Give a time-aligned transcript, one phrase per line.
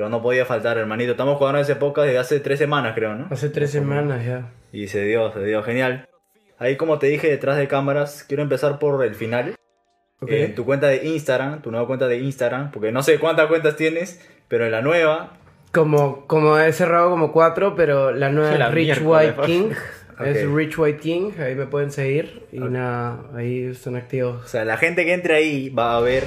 [0.00, 1.10] Pero no podía faltar, hermanito.
[1.10, 3.26] Estamos jugando ese podcast desde hace tres semanas, creo, ¿no?
[3.30, 4.48] Hace tres semanas ya.
[4.72, 6.08] Y se dio, se dio, genial.
[6.56, 9.56] Ahí, como te dije, detrás de cámaras, quiero empezar por el final.
[10.22, 10.30] Ok.
[10.30, 13.76] En tu cuenta de Instagram, tu nueva cuenta de Instagram, porque no sé cuántas cuentas
[13.76, 15.34] tienes, pero en la nueva,
[15.70, 19.70] Como, como he cerrado como cuatro, pero la nueva La es Rich White King.
[20.24, 20.50] Es.
[20.50, 22.46] Rich White King, ahí me pueden seguir.
[22.52, 24.46] Y nada, ahí están activos.
[24.46, 26.24] o sea, la gente que entre ahí va a ver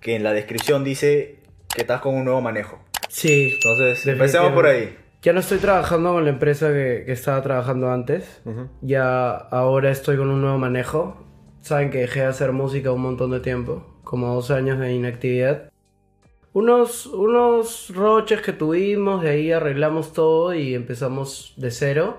[0.00, 1.45] que en la descripción dice
[1.76, 2.78] que estás con un nuevo manejo.
[3.08, 3.52] Sí.
[3.54, 4.96] Entonces, empecemos por ahí.
[5.20, 8.40] Ya no estoy trabajando con la empresa que, que estaba trabajando antes.
[8.80, 11.22] Ya ahora estoy con un nuevo manejo.
[11.60, 13.86] Saben que dejé de hacer música un montón de tiempo.
[14.04, 15.70] Como dos años de inactividad.
[16.54, 22.16] Unos, unos roches que tuvimos, de ahí arreglamos todo y empezamos de cero.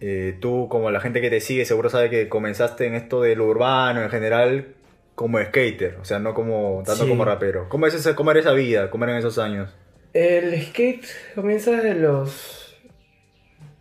[0.00, 3.36] Eh, tú, como la gente que te sigue, seguro sabe que comenzaste en esto de
[3.36, 4.74] lo urbano en general
[5.14, 7.08] como skater, o sea, no como tanto Sí.
[7.08, 7.68] como rapero.
[7.68, 8.90] ¿Cómo es ese, cómo era esa vida?
[8.90, 9.70] ¿Cómo eran esos años?
[10.12, 12.76] El skate comienza desde los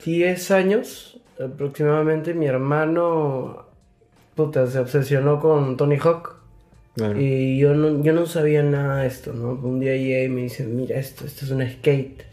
[0.04, 2.34] 10 años aproximadamente.
[2.34, 3.66] Mi hermano
[4.36, 6.36] puta, se obsesionó con Tony Hawk.
[7.18, 9.54] Y yo no, yo no sabía nada de esto, ¿no?
[9.54, 12.24] Un día llegué y me dice, mira esto, esto es un skate.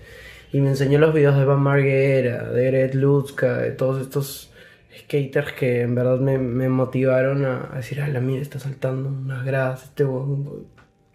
[0.53, 4.50] Y me enseñó los videos de Van Marguera, de Gret Lutska, de todos estos
[4.99, 9.09] skaters que en verdad me, me motivaron a, a decir, ah, la mira, está saltando
[9.09, 10.05] unas gradas, este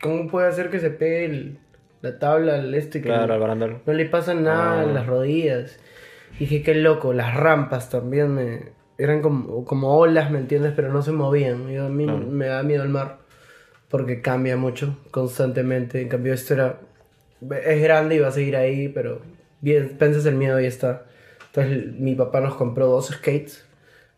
[0.02, 1.58] ¿Cómo puede hacer que se pegue el-
[2.02, 3.02] la tabla al este?
[3.02, 3.78] Que Claro, al barandal.
[3.86, 4.86] no le pasa nada Ah.
[4.86, 5.80] las rodillas.
[6.36, 8.60] Y dije, qué loco, las rampas también me...
[8.98, 10.74] Eran como, como olas, ¿me entiendes?
[10.76, 11.76] Pero no se movían.
[11.80, 13.20] A mí me da miedo el mar.
[13.90, 16.02] Porque cambia mucho, constantemente.
[16.02, 16.80] En cambio, esto era...
[17.66, 19.22] Es grande y va a seguir ahí, pero...
[19.62, 21.06] Bien, pensas el miedo y está.
[21.56, 23.66] Entonces mi papá nos compró dos skates.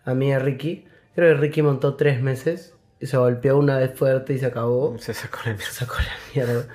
[0.06, 0.86] A mí y a Ricky.
[1.16, 2.74] Creo que Ricky montó tres meses.
[3.00, 5.72] Y se golpeó una vez fuerte y se acabó Se sacó la mierda.
[5.72, 6.68] sacó la mierda.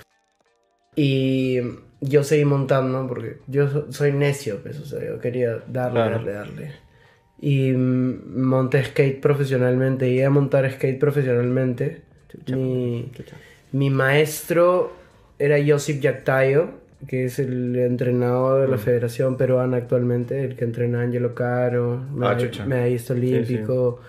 [0.95, 1.59] Y
[2.01, 6.11] yo seguí montando porque yo so- soy necio, pues, o sea, yo quería darle, Claro.
[6.17, 6.73] darle, darle.
[7.41, 12.03] Y mm, monté skate profesionalmente, llegué a montar skate profesionalmente.
[12.55, 13.37] Mi, Chucha.
[13.73, 14.93] mi maestro
[15.39, 16.71] era Josip Yaktayo,
[17.07, 18.63] que es el entrenador Mm.
[18.63, 22.37] de la Federación Peruana actualmente, el que entrena a Angelo Caro, Ah,
[22.67, 23.21] medallista sí.
[23.21, 24.01] olímpico,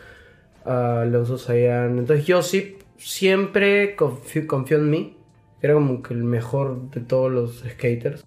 [0.65, 1.97] a Alonso Sayan.
[1.99, 5.17] Entonces Josip siempre confi- confió en mí,
[5.61, 8.23] era como que el mejor de todos los skaters.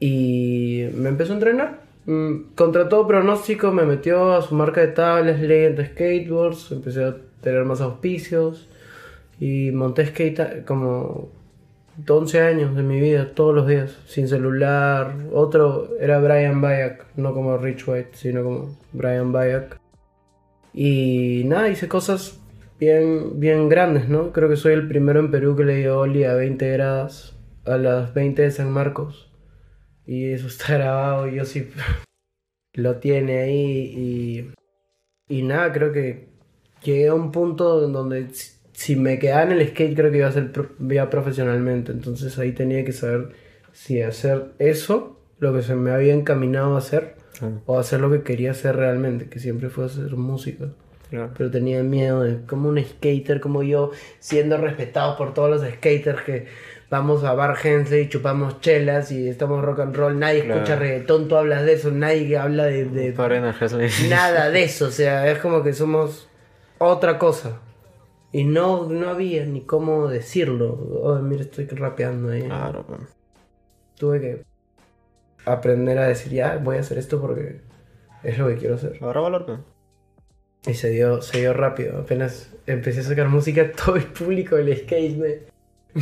[0.00, 1.80] Y me empezó a entrenar.
[2.06, 7.16] Mm, Contra todo pronóstico me metió a su marca de tablas, Legend Skateboards, empecé a
[7.42, 8.68] tener más auspicios
[9.40, 11.30] y monté skate como
[12.06, 15.14] 11 años de mi vida, todos los días, sin celular.
[15.32, 19.80] Otro era Brian Bayak, no como Rich White, sino como Brian Bayak.
[20.72, 22.40] Y nada, hice cosas
[22.78, 24.32] bien, bien grandes, ¿no?
[24.32, 27.76] Creo que soy el primero en Perú que le dio Oli a 20 gradas, a
[27.76, 29.32] las 20 de San Marcos.
[30.06, 31.68] Y eso está grabado, yo sí
[32.74, 34.52] lo tiene ahí.
[35.28, 36.28] Y, y nada, creo que
[36.82, 38.28] llegué a un punto en donde
[38.78, 41.90] si, me quedaba en el skate, creo que iba a ser pro- ya profesionalmente.
[41.92, 43.30] Entonces ahí tenía que saber
[43.72, 47.14] si hacer eso, lo que se me había encaminado a hacer,
[47.66, 50.66] o hacer lo que quería hacer realmente, que siempre fue hacer música.
[51.10, 51.30] Claro.
[51.36, 53.90] Pero tenía miedo de como un skater como yo,
[54.20, 56.46] siendo respetado por todos los skaters que
[56.90, 60.60] vamos a Bar Hensley y chupamos chelas y estamos rock and roll, nadie Claro.
[60.60, 63.12] escucha reggaetón, tú hablas de eso, nadie habla de, de
[64.08, 66.28] nada de eso, o sea, es como que somos
[66.78, 67.60] otra cosa.
[68.32, 70.72] Y no, no había ni cómo decirlo.
[71.02, 72.42] Oh, mira, estoy rapeando ahí.
[72.42, 73.00] Claro, pues.
[73.96, 74.44] Tuve que
[75.44, 77.60] aprender a decir, ya, voy a hacer esto porque
[78.22, 78.98] es lo que quiero hacer.
[79.00, 79.58] Ahora valor, pues.
[80.66, 81.98] Y se dio, se dio rápido.
[81.98, 85.57] Apenas empecé a sacar música, todo el público del skate me,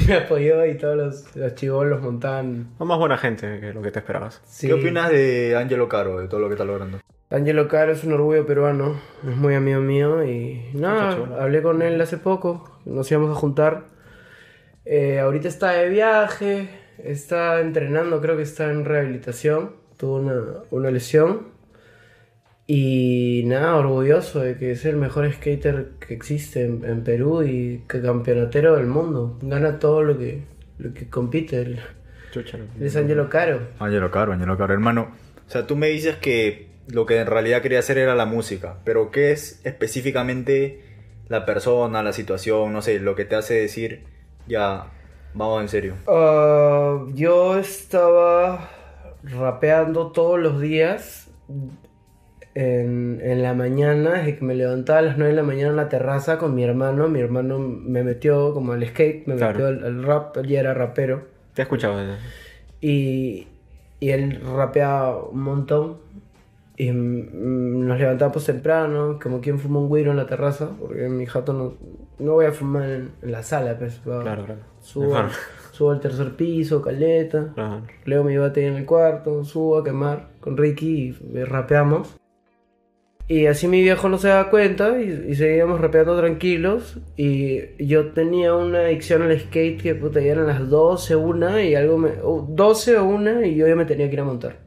[0.08, 2.68] me apoyó y todos los, los chivolos montaban.
[2.78, 4.40] No más buena gente que lo que te esperabas.
[4.46, 4.66] Sí.
[4.66, 7.00] ¿Qué opinas de Angelo Caro, de todo lo que está logrando?
[7.30, 11.40] Angelo Caro es un orgullo peruano, es muy amigo mío y nada, Muchacho.
[11.40, 13.86] hablé con él hace poco, nos íbamos a juntar.
[14.84, 16.68] Eh, ahorita está de viaje,
[17.02, 20.40] está entrenando, creo que está en rehabilitación, tuvo una,
[20.70, 21.55] una lesión.
[22.68, 27.84] Y nada, orgulloso de que es el mejor skater que existe en, en Perú y
[27.88, 29.38] que campeonatero del mundo.
[29.40, 30.42] Gana todo lo que,
[30.78, 31.62] lo que compite.
[31.62, 31.80] Él,
[32.32, 32.58] Chucha.
[32.80, 33.60] es Angelo Caro.
[33.78, 35.12] Angelo Caro, Angelo Caro, hermano.
[35.46, 38.78] O sea, tú me dices que lo que en realidad quería hacer era la música,
[38.84, 40.82] pero ¿qué es específicamente
[41.28, 44.04] la persona, la situación, no sé, lo que te hace decir,
[44.46, 44.92] ya,
[45.34, 45.94] vamos en serio?
[46.08, 48.70] Ah, yo estaba
[49.22, 51.28] rapeando todos los días
[52.58, 55.76] en, en la mañana, desde que me levantaba a las 9 de la mañana en
[55.76, 57.06] la terraza con mi hermano.
[57.08, 59.52] Mi hermano me metió como al skate, me Claro.
[59.52, 61.24] metió al, al rap, él ya era rapero.
[61.54, 62.00] Te he escuchado.
[62.80, 63.46] Y,
[64.00, 65.96] y él rapeaba un montón.
[66.78, 71.24] Y mm, nos levantamos temprano, como quien fuma un güiro en la terraza, porque mi
[71.26, 71.74] jato no,
[72.18, 74.00] no voy a fumar en, en la sala, pues.
[74.08, 74.60] va- Claro, claro.
[74.80, 75.28] Subo, Claro.
[75.72, 77.52] subo al tercer piso, caleta.
[77.54, 77.82] Claro.
[78.04, 82.16] Leo mi bate en el cuarto, subo a quemar con Ricky y rapeamos.
[83.28, 86.98] Y así mi viejo no se da cuenta y, y seguíamos rapeando tranquilos.
[87.16, 91.74] Y yo tenía una adicción al skate que puta, ya eran las 12, una y
[91.74, 92.10] algo me.
[92.22, 94.58] o 12 o una y yo ya me tenía que ir a montar.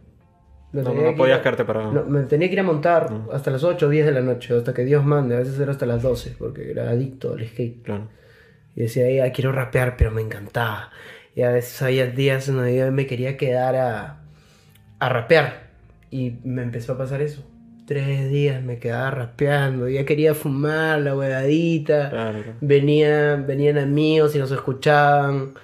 [0.74, 1.92] Me No, no que podías quedarte parado.
[1.94, 4.54] no, me tenía que ir a montar hasta las 8 o 10 de la noche,
[4.56, 5.36] hasta que Dios mande.
[5.36, 7.82] A veces era hasta las 12 porque era adicto al skate.
[7.84, 8.10] Claro.
[8.76, 10.92] Y decía, ya quiero rapear, pero me encantaba.
[11.34, 14.22] Y a veces había días en los que yo me quería quedar a,
[15.00, 15.70] a rapear.
[16.12, 17.49] Y me empezó a pasar eso.
[17.90, 19.90] Tres días me quedaba rapeando.
[19.90, 22.12] Ya quería fumar la huevadita.
[22.12, 22.58] Claro, claro.
[22.62, 25.56] Venían, venían amigos y nos escuchaban.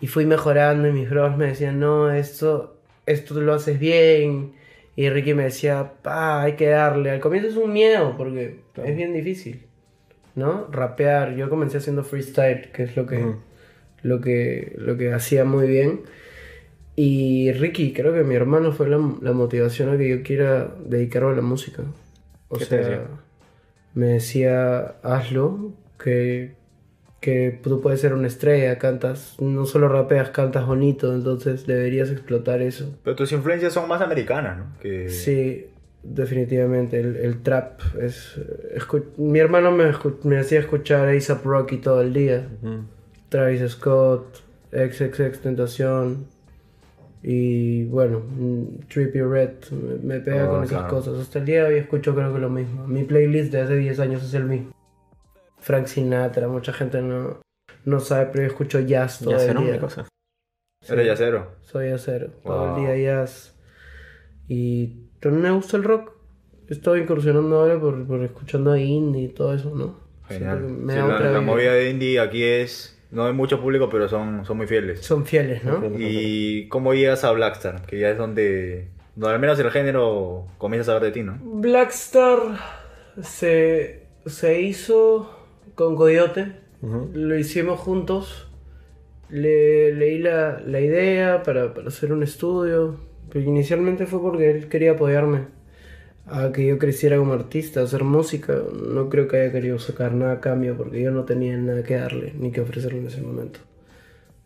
[0.00, 4.54] Y fui mejorando y mis bros me decían, no, esto, esto lo haces bien.
[4.96, 7.10] Y Ricky me decía, pa, hay que darle.
[7.10, 9.66] Al comienzo es un miedo porque es bien difícil,
[10.36, 10.66] ¿no?
[10.72, 11.36] Rapear.
[11.36, 13.34] Yo comencé haciendo freestyle, que es lo que,
[14.00, 16.00] lo que, lo que hacía muy bien.
[16.96, 21.32] Y Ricky, creo que mi hermano fue la, la motivación a que yo quiera dedicarme
[21.32, 21.82] a la música.
[22.48, 23.00] O ¿Qué te sea, decía?
[23.94, 26.54] me decía, hazlo, que,
[27.20, 32.62] que tú puedes ser una estrella, cantas, no solo rapeas, cantas bonito, entonces deberías explotar
[32.62, 32.96] eso.
[33.02, 34.66] Pero tus influencias son más americanas, ¿no?
[34.80, 35.08] Que...
[35.08, 35.66] Sí,
[36.04, 38.40] definitivamente, el, el trap es...
[39.16, 39.92] mi hermano me,
[40.22, 42.46] me hacía escuchar A$AP Rocky todo el día.
[43.30, 46.26] Travis Scott, XXX Tentación
[47.26, 49.70] y bueno, mm, Trippie Red
[50.02, 50.94] me, pega Oh, con esas claro.
[50.94, 51.18] cosas.
[51.18, 52.86] Hasta el día de hoy escucho creo que lo mismo.
[52.86, 54.72] Mi playlist de hace 10 años es el mismo.
[55.58, 57.40] Frank Sinatra, mucha gente no,
[57.86, 59.72] no sabe, pero yo escucho jazz todo Ya sé, el día.
[59.72, 60.06] Qué cosa.
[60.86, 61.52] Eres yacero.
[61.62, 62.76] Soy acero, todo Wow.
[62.86, 63.56] el día jazz.
[64.46, 66.12] Y también me gusta el rock.
[66.68, 69.98] Estoy incursionando ahora por, por escuchando indie y todo eso, ¿no?
[70.28, 70.60] Genial.
[70.62, 71.40] Me Sí, da la, la vida.
[71.40, 72.93] movida de indie aquí es...
[73.10, 75.00] No hay mucho público, pero son, son muy fieles.
[75.00, 75.82] Son fieles, ¿no?
[75.98, 77.82] ¿Y cómo llegas a Blackstar?
[77.82, 78.88] Que ya es donde...
[79.16, 81.38] Donde al menos el género comienza a saber de ti, ¿no?
[81.40, 82.38] Blackstar
[83.22, 85.38] se, se hizo
[85.76, 86.56] con Coyote.
[86.82, 88.48] Lo hicimos juntos.
[89.30, 92.96] Le, leí la, la idea para, para hacer un estudio.
[93.30, 95.53] Pero inicialmente fue porque él quería apoyarme
[96.26, 98.54] a que yo creciera como artista, a hacer música.
[98.72, 101.96] No creo que haya querido sacar nada a cambio porque yo no tenía nada que
[101.96, 103.60] darle ni que ofrecerle en ese momento.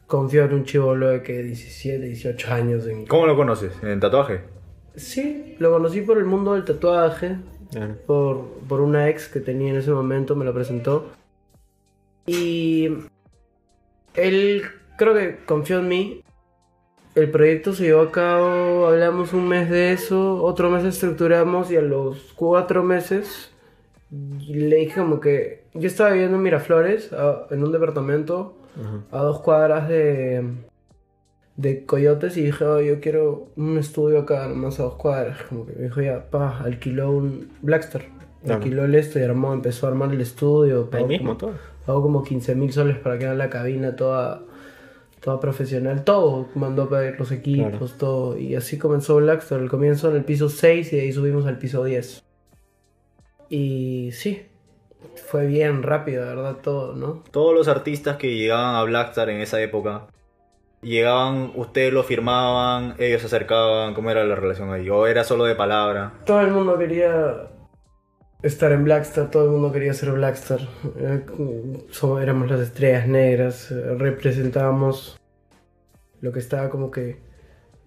[0.06, 2.86] Confío en un chivolo de que 17, 18 años.
[2.86, 3.06] En...
[3.06, 3.72] ¿Cómo lo conoces?
[3.82, 4.40] ¿En tatuaje?
[4.96, 7.36] Sí, lo conocí por el mundo del tatuaje,
[8.06, 11.10] por, por una ex que tenía en ese momento, me la presentó.
[12.26, 12.88] Y
[14.14, 14.62] él
[14.96, 16.24] creo que confió en mí.
[17.18, 21.76] El proyecto se llevó a cabo, hablamos un mes de eso, otro mes estructuramos y
[21.76, 23.50] a los cuatro meses
[24.10, 28.54] le dije como que yo estaba viviendo en Miraflores, a- en un departamento
[29.10, 30.44] a dos cuadras de,
[31.56, 35.42] de Coyotes y dije, "Oh, yo quiero un estudio acá, nomás a dos cuadras.
[35.48, 38.02] Como que me dijo, ya, pa, alquiló un Blackstar.
[38.44, 38.62] Claro.
[38.62, 40.82] Alquiló el esto y armó, empezó a armar el estudio.
[40.82, 41.52] Ahí pagó mismo, como, todo.
[41.84, 44.42] pagó como 15 mil soles para que haga la cabina toda,
[45.28, 46.04] toda profesional.
[46.04, 47.86] Todo, mandó a pedir los equipos, Claro.
[47.98, 48.38] todo.
[48.38, 49.60] Y así comenzó Blackstar.
[49.60, 52.24] El comienzo en el piso 6 y de ahí subimos al piso 10.
[53.50, 54.46] Y sí,
[55.26, 57.24] fue bien rápido, la verdad, todo, ¿no?
[57.30, 60.06] Todos los artistas que llegaban a Blackstar en esa época,
[60.80, 64.88] llegaban, ustedes lo firmaban, ellos se acercaban, ¿cómo era la relación ahí?
[64.88, 66.14] ¿O era solo de palabra?
[66.24, 67.50] Todo el mundo quería
[68.42, 70.60] estar en Blackstar, todo el mundo quería ser Blackstar.
[70.98, 71.24] Eh,
[72.22, 75.17] éramos las estrellas negras, eh, representábamos
[76.20, 77.18] lo que estaba como que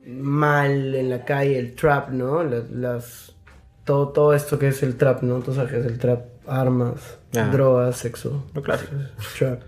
[0.06, 2.44] mal en la calle, el trap, ¿no?
[2.44, 3.36] Las, las-
[3.84, 5.40] todo, todo esto que es el trap, ¿no?
[5.40, 7.50] Tú sabes que es el trap, armas, Ah.
[7.52, 8.46] drogas, sexo.
[8.54, 8.92] Lo clásico.
[9.38, 9.62] Trap.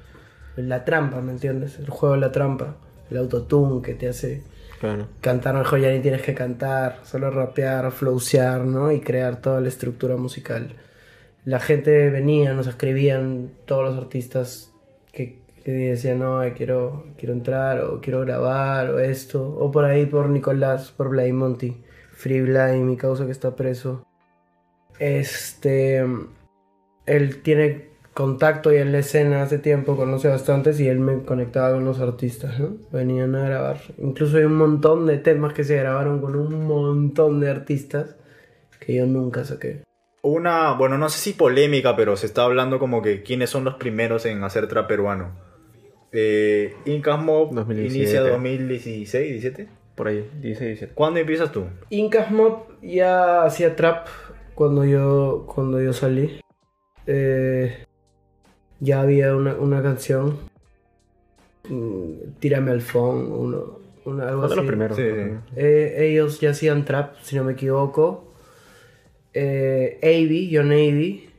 [0.57, 1.79] La trampa, ¿me entiendes?
[1.79, 2.75] El juego de la trampa.
[3.09, 4.43] El autotune que te hace
[4.79, 5.07] Claro.
[5.21, 8.91] cantar mejor ya ni tienes que cantar, solo rapear, flowsear, ¿no?
[8.91, 10.75] Y crear toda la estructura musical.
[11.45, 14.71] La gente venía, nos escribían, todos los artistas
[15.11, 20.05] que, que decían, no, quiero, quiero entrar, o quiero grabar, o esto, o por ahí
[20.05, 24.05] por Nicolás, por Blay Monty, Free Blay, mi causa que está preso.
[24.99, 26.05] Este,
[27.05, 31.73] él tiene contacto ya en la escena hace tiempo, conoce bastantes y él me conectaba
[31.73, 32.77] con los artistas, ¿no?
[32.91, 33.77] Venían a grabar.
[33.97, 38.15] Incluso hay un montón de temas que se grabaron con un montón de artistas
[38.79, 39.83] que yo nunca saqué.
[40.21, 43.75] Una, bueno, no sé si polémica, pero se está hablando como que quiénes son los
[43.75, 45.52] primeros en hacer trap peruano.
[46.13, 47.97] Eh, Incas Mob 2017.
[47.97, 49.67] inicia 2016, 17.
[49.95, 50.93] Por ahí, 16, 17.
[50.93, 51.65] ¿Cuándo empiezas tú?
[51.89, 54.07] Incas Mob ya hacía trap
[54.55, 56.39] cuando yo, cuando yo salí.
[57.07, 57.83] Eh,
[58.79, 60.37] ya había una, una canción.
[61.69, 64.67] mm, Tírame al phone, uno, una, algo de los así.
[64.67, 64.97] primeros.
[64.97, 65.03] Sí.
[65.55, 68.33] Eh, ellos ya hacían trap, si no me equivoco.
[69.33, 69.99] Eh,
[70.51, 71.29] John Avi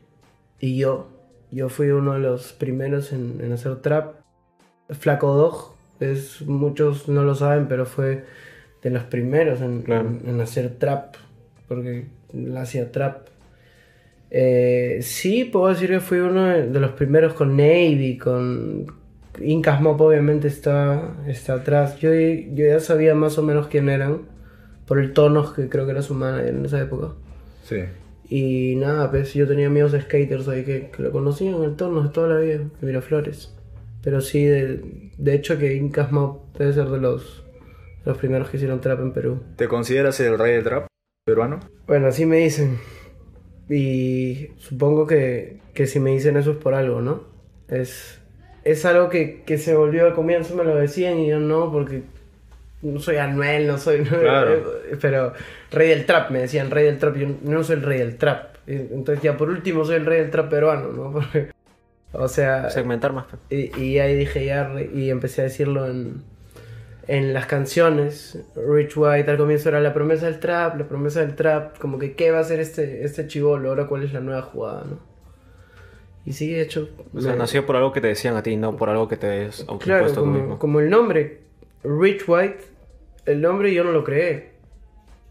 [0.61, 1.09] y yo.
[1.50, 4.24] Yo fui uno de los primeros en, en hacer trap.
[4.91, 8.25] Flaco Dog, es, muchos no lo saben, pero fue
[8.83, 10.09] de los primeros en, Claro.
[10.09, 11.14] en- en hacer trap.
[11.69, 13.29] Porque él hacía trap.
[14.31, 18.87] Eh, sí, puedo decir que fui uno de de los primeros con Navy, con
[19.41, 21.99] Incas Mop obviamente está, está atrás.
[22.00, 24.23] Yo, yo ya sabía más o menos quién eran,
[24.87, 27.12] por el tono que creo que era su manager en esa época.
[27.62, 27.76] Sí.
[28.29, 32.09] Y nada, pues yo tenía amigos skaters ahí que, que lo conocían, el tono de
[32.11, 33.53] toda la vida, de Miraflores.
[34.04, 37.42] Pero sí, de, de hecho que Incas Mop debe ser de los,
[38.04, 39.42] los primeros que hicieron trap en Perú.
[39.56, 40.87] ¿Te consideras el rey del trap
[41.25, 41.61] peruano?
[41.87, 42.78] Bueno, así me dicen.
[43.70, 47.25] Y supongo que, que si me dicen eso es por algo, ¿no?
[47.68, 48.20] Es,
[48.62, 52.02] es algo que, que se volvió al comienzo, me lo decían y yo no, porque
[52.82, 54.02] no soy Anuel, no soy...
[54.04, 54.62] Claro.
[55.00, 55.32] pero
[55.70, 58.56] rey del trap, me decían rey del trap, yo no soy el rey del trap.
[58.66, 61.12] Entonces ya por último soy el rey del trap peruano, ¿no?
[61.12, 61.53] Porque,
[62.18, 62.71] o sea...
[62.71, 63.26] Segmentar más.
[63.49, 63.71] pe.
[63.76, 66.23] Y, y ahí dije ya, y empecé a decirlo en,
[67.09, 68.38] en las canciones.
[68.56, 72.14] Rich White al comienzo era la promesa del trap, la promesa del trap, como que
[72.14, 74.99] qué va a hacer este, este chivolo, ahora cuál es la nueva jugada, ¿no?
[76.26, 76.88] Y sí, de hecho.
[77.12, 79.16] O sea, me- nació por algo que te decían a ti, no por algo que
[79.18, 80.59] te has Claro, autoimpuesto tú como, mismo.
[80.59, 81.40] como el nombre,
[81.83, 82.64] Rich White,
[83.26, 84.54] el nombre yo no lo creé.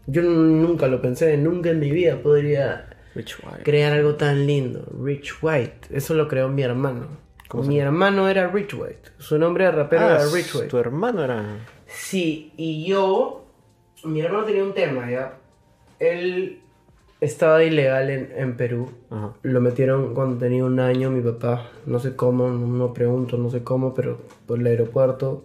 [0.06, 3.62] Yo nunca lo pensé, nunca en mi vida podría Rich White.
[3.62, 4.84] crear algo tan lindo.
[5.02, 7.06] Rich White, eso lo creó mi hermano.
[7.48, 10.68] ¿Cómo se Mi hermano era Rich White, su nombre de rapero Ah, era Rich White.
[10.68, 11.44] tu hermano era...
[11.86, 13.44] Sí, y yo,
[14.04, 15.34] mi hermano tenía un tema, ¿ya?
[16.00, 16.60] Él
[17.20, 18.90] estaba ilegal en, en Perú.
[19.10, 19.34] Ajá.
[19.42, 23.50] Lo metieron cuando tenía un año mi papá, no sé cómo, no, no pregunto, no
[23.50, 25.44] sé cómo, pero por el aeropuerto.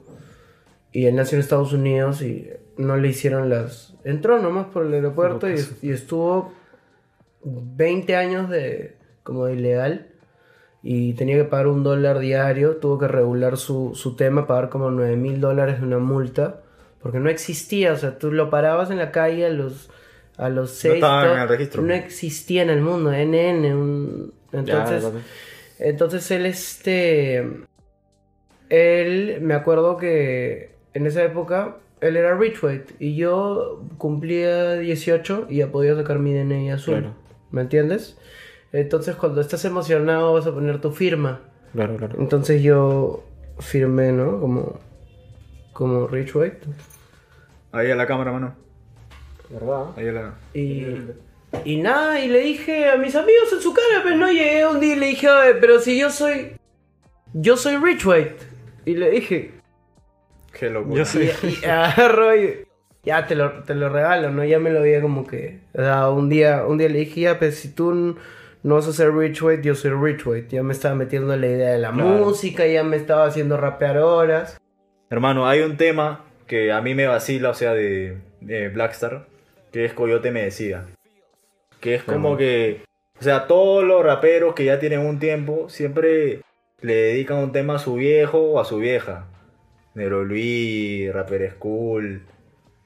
[0.91, 3.93] Y él nació en Estados Unidos y no le hicieron las...
[4.03, 6.51] Entró nomás por el aeropuerto y, y estuvo
[7.43, 10.07] 20 años de como de ilegal
[10.81, 14.89] y tenía que pagar un dólar diario, tuvo que regular su, su tema, pagar como
[14.91, 16.61] 9 mil dólares de una multa,
[17.01, 19.89] porque no existía, o sea, tú lo parabas en la calle a los,
[20.37, 21.81] a los seis, estaba en el registro.
[21.81, 27.45] no existía en el mundo, NN, un- entonces, Ya, entonces él este,
[28.69, 35.47] él, me acuerdo que en esa época él era Rich White y yo cumplía 18
[35.49, 37.13] y ya podía sacar mi DNI azul, Claro.
[37.51, 38.17] ¿Me entiendes?
[38.71, 41.41] Entonces cuando estás emocionado vas a poner tu firma.
[41.73, 42.15] Claro, claro.
[42.19, 43.23] Entonces yo
[43.59, 44.39] firmé, ¿no?
[44.39, 44.79] Como,
[45.73, 46.59] como Rich White.
[47.71, 48.55] Ahí a la cámara, mano.
[49.49, 49.85] ¿Verdad?
[49.97, 50.33] Ahí a la...
[50.53, 50.85] Y,
[51.65, 54.79] y nada, y le dije a mis amigos en su cara, pues no llegué un
[54.79, 56.51] día y le dije, "Oye, pero si yo soy,
[57.33, 58.37] yo soy Rich White.
[58.85, 59.53] Y le dije,
[60.53, 60.95] Qué locura.
[60.97, 62.65] Yo soy- y, y agarro y
[63.03, 64.43] ya te lo, te lo regalo, ¿no?
[64.43, 67.39] Ya me lo había como que, o sea, un día, un día le dije, ya,
[67.39, 68.17] pues si tú
[68.63, 70.47] no vas a ser Rich White, yo soy Rich White.
[70.55, 72.09] Ya me estaba metiendo en la idea de la Claro.
[72.09, 74.57] música, ya me estaba haciendo rapear horas.
[75.09, 79.27] Hermano, hay un tema que a mí me vacila, o sea, de, de Blackstar,
[79.71, 80.85] que es Coyote me decía.
[81.79, 82.81] Que es como que,
[83.19, 86.41] o sea, todos los raperos que ya tienen un tiempo, siempre
[86.81, 89.25] le dedican un tema a su viejo o a su vieja.
[89.95, 92.23] Nero Luis, Rapper School.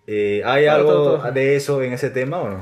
[0.07, 1.31] Eh, ¿Hay Claro, algo todo, todo.
[1.31, 2.59] de eso en ese tema o no?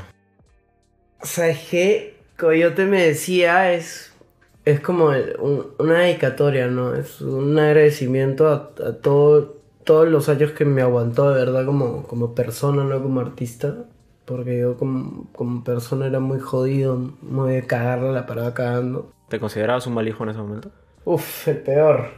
[1.24, 2.16] ¿Sabes qué?
[2.38, 4.12] Coyote me decía es,
[4.66, 6.96] es como el- un- una dedicatoria, ¿no?
[6.96, 12.04] Es un agradecimiento a, a todo, todos los años que me aguantó de verdad como,
[12.08, 13.86] como persona, no como artista.
[14.26, 19.12] Porque yo como, como persona era muy jodido, muy de cagarla, la paraba cagando.
[19.30, 20.72] ¿Te considerabas un mal hijo en ese momento?
[21.06, 22.12] Uf, el peor.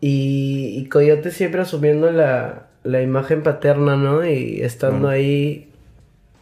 [0.00, 4.24] Y, y Coyote siempre asumiendo la, la imagen paterna, ¿no?
[4.26, 5.10] Y estando Mm.
[5.10, 5.68] ahí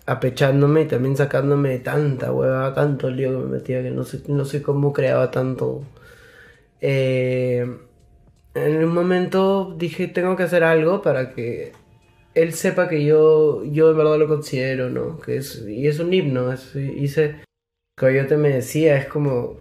[0.07, 4.23] apechándome y también sacándome de tanta hueva, tanto lío que me metía que no sé,
[4.29, 5.83] no sé cómo creaba tanto.
[6.81, 7.67] Eh,
[8.55, 11.73] en un momento dije, tengo que hacer algo para que
[12.35, 15.19] él sepa que yo, yo en verdad lo considero, ¿no?
[15.19, 17.37] Que es, y es un himno, es, hice...
[17.99, 19.57] Coyote me decía, es como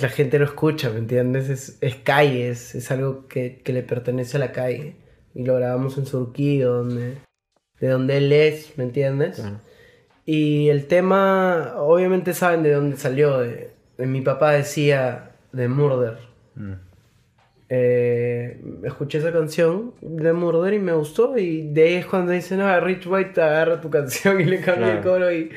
[0.00, 1.50] la gente lo escucha, ¿me entiendes?
[1.50, 4.96] Es, es calle, es, es algo que, que le pertenece a la calle.
[5.36, 7.14] Y lo grabamos en Surquillo, donde,
[7.78, 9.36] de donde él es, ¿me entiendes?
[9.36, 9.60] Claro.
[10.24, 13.38] Y el tema, obviamente saben de dónde salió.
[13.40, 16.16] De, de mi papá decía de Murder.
[16.56, 16.72] Mm.
[17.68, 21.36] eh, escuché esa canción de Murder y me gustó.
[21.38, 24.94] Y de ahí es cuando dicen, no, Rich White agarra tu canción y le cambia
[24.94, 25.50] el coro y,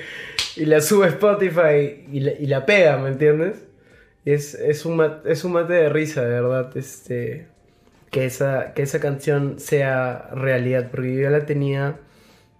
[0.57, 3.65] y la sube a Spotify y, la- y la pega, ¿me entiendes?
[4.25, 7.48] Y es, es, un mate, es un mate de risa, de verdad, este,
[8.11, 11.99] que, esa, que esa canción sea realidad, porque yo ya la tenía,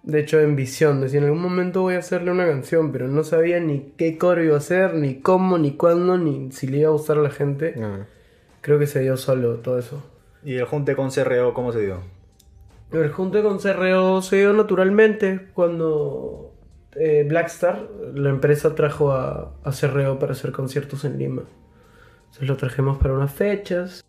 [0.02, 1.00] de hecho, en visión.
[1.00, 4.42] Decía, en algún momento voy a hacerle una canción, pero no sabía ni qué coro
[4.42, 7.30] iba a hacer, ni cómo, ni cuándo, ni si le iba a gustar a la
[7.30, 7.74] gente.
[7.76, 8.06] No.
[8.60, 10.02] Creo que se dio solo todo eso.
[10.44, 12.00] ¿Y el junte con CRO cómo se dio?
[12.92, 16.52] El junte con CRO se dio naturalmente cuando
[16.96, 21.42] eh, Blackstar, la empresa, trajo a, a CRO para hacer conciertos en Lima.
[22.26, 24.04] Entonces lo trajimos para unas fechas.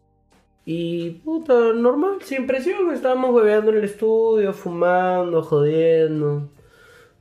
[0.65, 2.91] Y puta, normal, sin presión.
[2.93, 6.49] Estábamos bebeando en el estudio, fumando, jodiendo,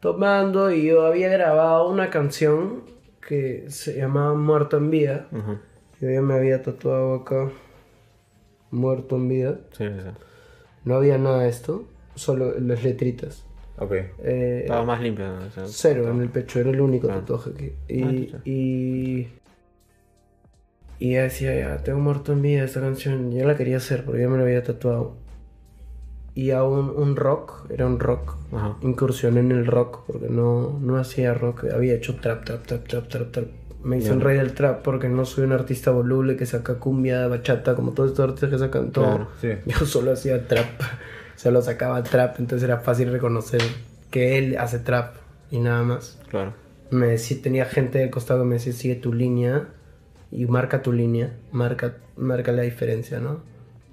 [0.01, 0.71] tomando.
[0.71, 2.83] Y yo había grabado una canción
[3.27, 5.29] que se llamaba Muerto en Vida.
[6.01, 7.51] Yo ya me había tatuado acá.
[8.71, 9.61] Muerto en Vida.
[9.73, 10.09] Sí, sí.
[10.85, 13.47] No había nada de esto, solo las letritas.
[13.79, 13.93] Ok.
[14.23, 15.27] Eh, Estaba más limpio.
[15.29, 15.47] ¿no?
[15.47, 17.15] O sea, cero en el pecho, era el único Ah.
[17.17, 17.75] tatuaje que.
[18.05, 18.27] Ah, Y.
[18.27, 18.41] chucha.
[18.45, 19.29] y,
[21.01, 23.33] y ya decía, ya, tengo muerto en vida esta canción.
[23.33, 25.17] Yo la quería hacer porque ya me lo había tatuado.
[26.35, 28.37] Y a un, un rock, era un rock.
[28.53, 28.77] Ajá.
[28.83, 33.09] Incursioné en el rock porque no, no hacía rock, había hecho trap, trap, trap, trap,
[33.09, 33.47] trap, trap.
[33.83, 37.27] Me hice el rey del trap porque no soy un artista voluble que saca cumbia,
[37.29, 39.07] bachata, como todos estos artistas que sacan todo.
[39.07, 39.29] Claro.
[39.41, 39.49] Sí.
[39.81, 40.69] Yo solo hacía trap,
[41.35, 43.63] solo sacaba trap, entonces era fácil reconocer
[44.11, 45.15] que él hace trap
[45.51, 46.21] y nada más.
[46.29, 46.53] Claro.
[46.91, 49.69] Me decía, tenía gente del costado que me decía, sigue tu línea
[50.31, 53.41] y marca tu línea, marca, marca la diferencia, ¿no?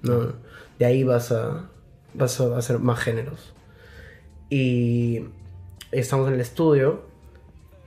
[0.02, 0.32] No,
[0.78, 1.70] de ahí vas a,
[2.14, 3.54] vas a hacer más géneros.
[4.50, 5.24] Y
[5.92, 7.02] estamos en el estudio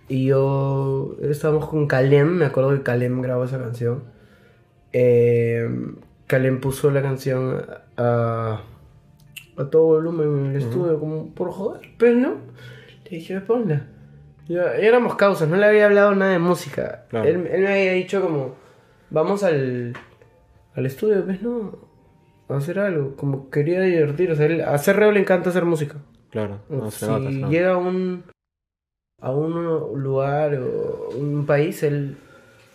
[0.08, 4.04] y yo estábamos con Kalem, me acuerdo que Kalem grabó esa canción.
[4.92, 5.70] Eh,
[6.28, 7.66] Kalem puso la canción
[7.96, 8.62] a,
[9.58, 12.36] a todo volumen en el estudio, como por joder, pero no.
[13.06, 13.88] Le dije, ponla.
[14.52, 17.06] Ya, ya éramos causas, no le había hablado nada de música.
[17.12, 18.56] Él, él me había dicho como,
[19.10, 19.94] vamos al,
[20.76, 21.78] al estudio, pues no,
[22.50, 25.98] a hacer algo, como quería divertir, o sea, él- a Cerreo le encanta hacer música.
[26.30, 26.60] Claro.
[26.70, 27.52] No, se si nota, se nota.
[27.52, 28.24] llega a un,
[29.22, 32.18] a un lugar o un país, él,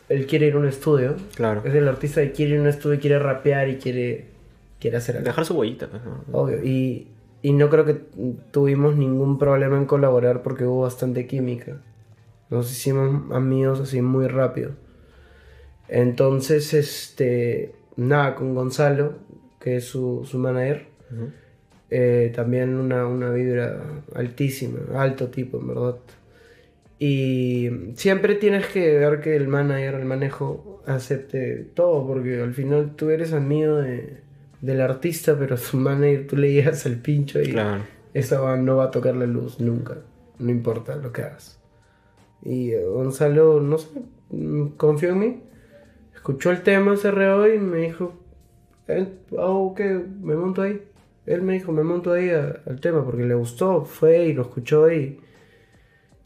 [0.09, 1.17] él quiere ir a un estudio.
[1.35, 1.63] Claro.
[1.65, 4.27] Es el artista que quiere ir a un estudio, quiere rapear y quiere,
[4.79, 5.27] quiere hacer algo.
[5.27, 6.23] Dejar su huellita, pues, ¿no?
[6.33, 6.63] Obvio.
[6.65, 7.09] Y,
[7.43, 7.95] y no creo que
[8.51, 11.81] tuvimos ningún problema en colaborar porque hubo bastante química.
[12.51, 14.73] Nos hicimos amigos así muy rápido.
[15.89, 19.15] Entonces, este, nada, con Gonzalo,
[19.61, 20.87] que es su, su manager,
[21.91, 25.97] eh, también una, una vibra altísima, alto tipo, en verdad.
[26.99, 32.97] Y siempre tienes que ver que el manager, el manejo, acepte todo, porque al final
[32.97, 34.26] tú eres amigo de,
[34.61, 37.83] del artista, pero su manager tú le llegas al pincho y Claro.
[38.15, 39.99] esa va- no va a tocar la luz nunca,
[40.39, 41.61] no importa lo que hagas.
[42.43, 43.89] Y eh, Gonzalo, no sé,
[44.31, 45.43] mm, confió en mí,
[46.15, 48.15] escuchó el tema, se reó y me dijo,
[48.87, 49.85] él, hago que
[50.23, 50.83] me monto ahí.
[51.27, 54.43] Él me dijo, me monto ahí a- al tema porque le gustó, fue y lo
[54.43, 55.21] escuchó y,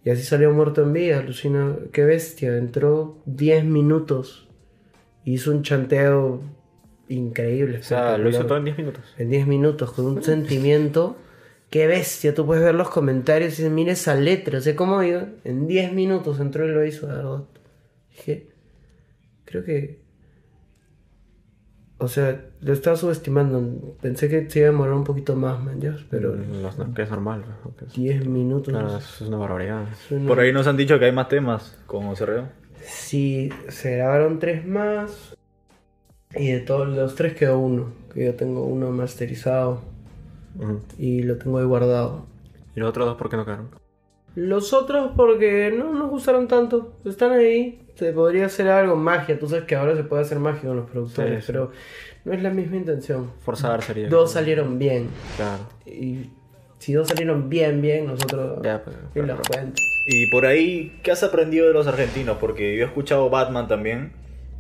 [0.04, 4.48] y así salió muerto en vida, alucina, qué bestia, entró 10 minutos,
[5.24, 6.40] hizo un chanteo
[7.10, 7.78] increíble.
[7.78, 9.04] O sea, lo hizo todo en 10 minutos.
[9.18, 11.16] En 10 minutos, con un sentimiento.
[11.68, 15.00] Qué bestia, tú puedes ver los comentarios y dices, mira esa letra, o sea, cómo
[15.02, 17.44] digo, en 10 minutos entró y lo hizo, verdad.
[18.10, 18.48] Dije,
[19.44, 20.00] creo que...
[21.98, 23.94] O sea, lo estaba subestimando.
[24.00, 26.94] Pensé que se iba a demorar un poquito más, man, ya, pero Mm, no, no,
[26.94, 27.44] que es normal.
[27.62, 27.76] ¿no?
[27.76, 28.72] Que es- 10 minutos.
[28.72, 29.84] Claro, es una barbaridad.
[29.92, 32.48] es una- Por ahí nos han dicho que hay más temas con CRO.
[32.82, 35.36] Sí, se grabaron tres más.
[36.34, 37.92] Y de todos los tres quedó uno.
[38.14, 39.82] Que yo tengo uno masterizado
[40.98, 42.26] y lo tengo ahí guardado.
[42.74, 43.68] ¿Y los otros dos por qué no quedaron?
[44.36, 46.92] Los otros porque no nos gustaron tanto.
[47.04, 47.80] Están ahí.
[47.96, 49.38] Se podría hacer algo, magia.
[49.38, 51.52] Tú sabes que ahora se puede hacer magia con los productores, Sí, sí.
[51.52, 51.70] pero
[52.24, 53.30] no es la misma intención.
[53.44, 54.08] Forzar sería.
[54.08, 55.08] Dos salieron bien.
[55.36, 55.64] Claro.
[55.86, 56.30] Y
[56.78, 58.60] si dos salieron bien, bien, nosotros...
[58.62, 58.96] Ya, pues.
[59.14, 59.38] y los.
[60.06, 62.38] Y por ahí, ¿qué has aprendido de los argentinos?
[62.40, 64.12] Porque yo he escuchado Batman también.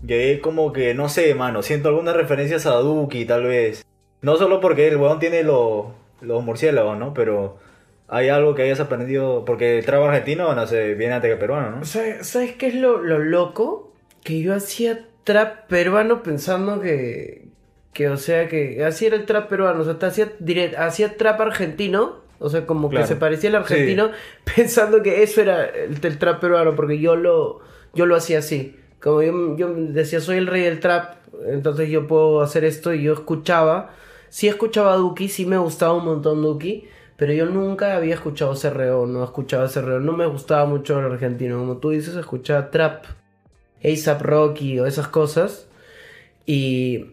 [0.06, 3.84] Y ahí como que, no sé, mano, siento algunas referencias a Duki, tal vez.
[4.22, 7.14] No solo porque el weón tiene lo- los murciélagos, ¿no?
[7.14, 7.58] Pero
[8.08, 9.44] hay algo que hayas aprendido.
[9.44, 11.84] Porque el trap argentino, no sé, viene antes que peruano, ¿no?
[11.84, 13.92] ¿Sabes, ¿sabes qué es lo, lo loco?
[14.24, 17.48] Que yo hacía trap peruano pensando que,
[17.92, 19.80] que, o sea, que así era el trap peruano.
[19.80, 22.20] O sea, te hacía, direct- hacía trap argentino.
[22.42, 23.04] O sea, como Claro.
[23.04, 24.10] que se parecía al argentino
[24.56, 27.60] pensando que eso era el, el trap peruano porque yo lo,
[27.94, 28.76] yo lo hacía así.
[29.02, 31.14] Como yo, yo decía, soy el rey del trap,
[31.46, 33.94] entonces yo puedo hacer esto y yo escuchaba,
[34.28, 36.86] sí escuchaba a Duki, sí me gustaba un montón Duki,
[37.16, 41.58] pero yo nunca había escuchado CRO, no escuchaba CRO, no me gustaba mucho el argentino,
[41.58, 43.04] como tú dices, escuchaba trap,
[43.84, 45.68] ASAP Rocky o esas cosas,
[46.46, 47.06] y,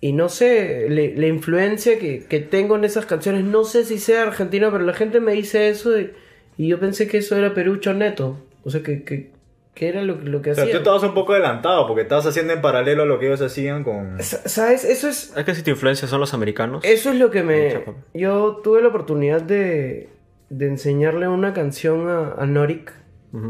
[0.00, 4.22] y no sé, la influencia que, que tengo en esas canciones, no sé si sea
[4.22, 6.12] argentino, pero la gente me dice eso y,
[6.58, 9.30] yo pensé que eso era perucho neto, o sea, que,
[9.76, 12.24] que era lo, que- lo que O sea, tú estabas un poco adelantado porque estabas
[12.26, 14.20] haciendo en paralelo a lo que ellos hacían con...
[14.22, 14.84] Sa- ¿Sabes?
[14.84, 16.82] Eso es, Es que si tu influencia son los americanos.
[16.84, 17.84] eso es lo que me...
[18.14, 20.08] Yo tuve la oportunidad de,
[20.48, 22.90] de enseñarle una canción a, a Norik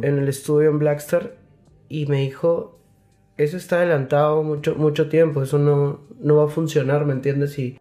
[0.03, 1.37] en el estudio en Blackstar
[1.89, 2.77] y me dijo,
[3.37, 7.57] eso está adelantado mucho, mucho tiempo, eso no, no va a funcionar, ¿me entiendes?
[7.61, 7.79] Y,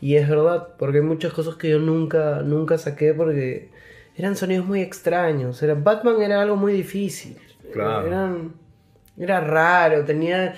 [0.00, 3.68] y es verdad, porque hay muchas cosas que yo nunca, nunca saqué porque
[4.16, 5.62] eran sonidos muy extraños.
[5.62, 7.36] Era, Batman era algo muy difícil.
[7.72, 8.06] Claro.
[8.06, 8.52] Eran,
[9.18, 10.54] era raro, tenía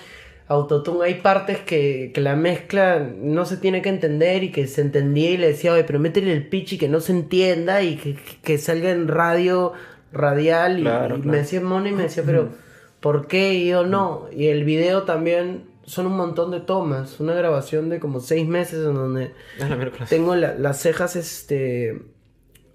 [0.48, 1.06] autotune.
[1.06, 5.30] Hay partes que, que la mezcla no se tiene que entender y que se entendía
[5.30, 8.16] y le decía, oye, pero métele el pitch y que no se entienda y que,
[8.42, 9.72] que salga en radio
[10.12, 10.78] radial.
[10.78, 11.30] Y, Claro, y claro.
[11.30, 12.50] me decía Moni y me decía, pero
[13.00, 13.54] ¿por qué?
[13.54, 14.26] Y yo no.
[14.32, 17.20] Y el video también son un montón de tomas.
[17.20, 22.00] Una grabación de como seis meses en donde la tengo la- las cejas este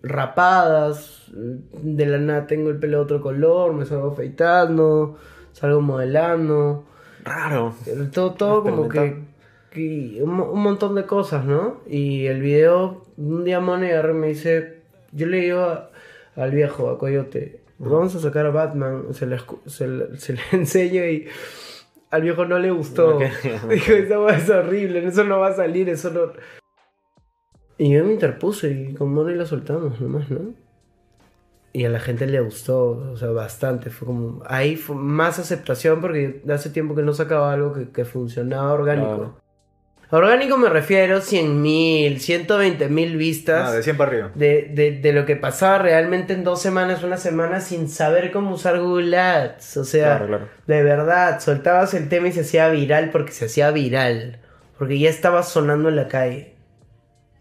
[0.03, 5.17] rapadas, de la nada tengo el pelo de otro color, me salgo afeitando,
[5.53, 6.85] salgo modelando,
[7.23, 7.73] Raro.
[8.13, 11.77] todo, todo como que, un, un montón de cosas, ¿no?
[11.87, 14.77] Y el video, un día Mone agarra y me dice,
[15.11, 15.89] yo le digo a-
[16.35, 20.39] al viejo, a Coyote, vamos a sacar a Batman, se le, se le- se le
[20.53, 21.27] enseño y
[22.11, 23.19] al viejo no le gustó.
[23.69, 26.31] Dijo, esa es horrible, eso no va a salir, eso no...
[27.79, 30.53] Y yo me interpuse y con Moni la soltamos nomás, ¿no?
[31.71, 33.89] Y a la gente le gustó, o sea, bastante.
[33.89, 34.43] Fue como.
[34.45, 39.39] Ahí fue más aceptación porque hace tiempo que no sacaba algo que, que funcionaba orgánico.
[40.11, 44.31] Orgánico me refiero 100 mil, 120 mil vistas Ah, de 100 para arriba.
[44.33, 48.55] de, de, de lo que pasaba realmente en dos semanas, una semana sin saber cómo
[48.55, 49.77] usar Google Ads.
[49.77, 50.47] O sea, Claro, claro.
[50.65, 54.39] de verdad, soltabas el tema y se hacía viral porque se hacía viral.
[54.79, 56.55] Porque ya estaba sonando en la calle.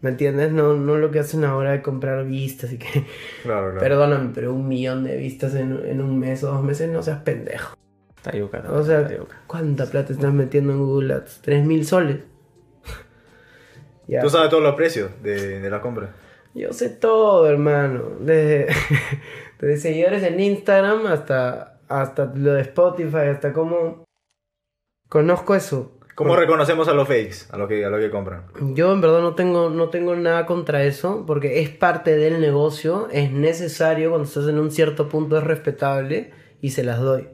[0.01, 0.51] ¿Me entiendes?
[0.51, 2.87] No, no lo que hacen ahora de comprar vistas y que...
[3.43, 3.79] Claro, claro.
[3.79, 7.21] Perdóname, pero un millón de vistas en, en un mes o dos meses no seas
[7.21, 7.75] pendejo.
[8.15, 8.63] Está yuca.
[8.69, 9.09] O sea.
[9.47, 11.39] ¿cuánta plata estás metiendo en Google Ads?
[11.41, 12.17] ¿Tres mil soles?
[14.07, 14.21] ya.
[14.23, 16.13] Tú sabes todos los precios de, de la compra.
[16.53, 18.17] Yo sé todo, hermano.
[18.19, 18.67] Desde,
[19.59, 24.03] desde seguidores en Instagram hasta, hasta lo de Spotify, hasta cómo...
[25.07, 25.98] Conozco eso.
[26.19, 27.45] ¿Cómo reconocemos a los fakes?
[27.49, 28.43] A los que, a los que compran.
[28.75, 33.07] Yo en verdad no tengo, no tengo nada contra eso, porque es parte del negocio,
[33.09, 37.29] es necesario, cuando estás en un cierto punto es respetable y se las doy.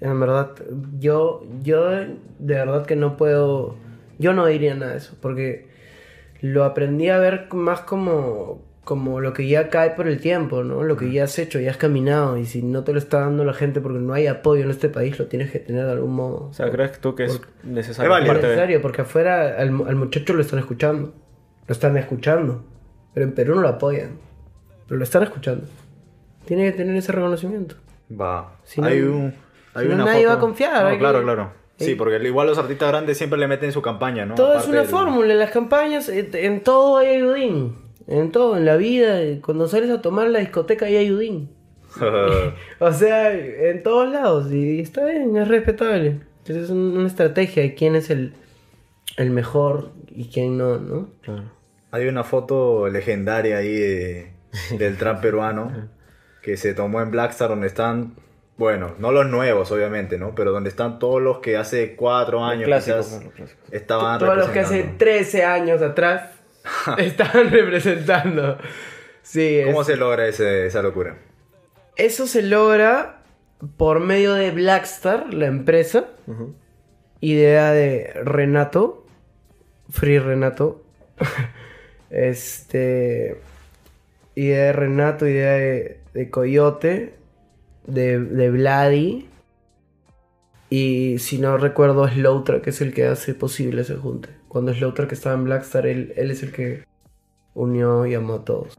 [0.00, 0.52] En verdad,
[0.98, 3.76] yo, yo de verdad que no puedo,
[4.18, 5.68] yo no diría nada de eso, porque
[6.40, 10.82] lo aprendí a ver más como, como lo que ya cae por el tiempo, ¿no?
[10.82, 13.44] Lo que ya has hecho, ya has caminado, y si no te lo está dando
[13.44, 16.14] la gente porque no hay apoyo en este país, lo tienes que tener de algún
[16.14, 16.48] modo.
[16.48, 18.16] O sea, ¿crees tú que es necesario?
[18.16, 18.24] Es.
[18.26, 21.12] Es necesario, porque afuera al, al muchacho lo están escuchando.
[21.66, 22.64] Lo están escuchando.
[23.12, 24.12] Pero en Perú no lo apoyan.
[24.86, 25.66] Pero lo están escuchando.
[26.46, 27.74] Tiene que tener ese reconocimiento.
[28.10, 28.54] Va.
[28.64, 29.34] Si no- hay un.
[29.74, 31.52] Hay si no, una nadie foto- va a confiar, No, hay que- claro, claro.
[31.76, 34.34] Sí, porque igual los artistas grandes siempre le meten su campaña, ¿no?
[34.34, 35.32] todo es Aparte una del- fórmula.
[35.34, 37.74] En las campañas, en, en todo hay ayudín.
[38.08, 39.20] En todo, en la vida.
[39.44, 41.50] Cuando sales a tomar la discoteca hay ayudín.
[42.80, 44.52] O sea, en todos lados.
[44.52, 46.20] Y está bien, es respetable.
[46.46, 48.32] Es un- una estrategia de quién es el,
[49.16, 51.10] el mejor y quién no, ¿no?
[51.22, 51.44] Claro.
[51.90, 54.32] Hay una foto legendaria ahí de-
[54.78, 55.88] del trap peruano
[56.42, 58.14] que se tomó en Blackstar donde están,
[58.56, 60.34] bueno, no los nuevos obviamente, ¿no?
[60.34, 64.60] Pero donde están todos los que hace cuatro años clásicos, quizás estaban Todos los que
[64.60, 64.98] hace representando.
[65.04, 66.30] 13 años atrás
[66.98, 68.58] estaban representando.
[69.22, 71.18] Sí, ¿Cómo es- se logra ese- esa locura?
[71.96, 73.22] eso se logra
[73.76, 76.06] por medio de Blackstar, la empresa,
[77.20, 79.04] idea de Renato,
[79.90, 80.84] Free Renato,
[82.10, 83.40] este,
[84.34, 87.14] idea de Renato, idea de, de Coyote,
[87.86, 89.28] de, de Vladi,
[90.70, 94.28] y si no recuerdo Slowtrack que es el que hace posible ese junte.
[94.48, 96.84] Cuando Slowtrack estaba en Blackstar, él, es el que
[97.54, 98.78] unió y amó a todos.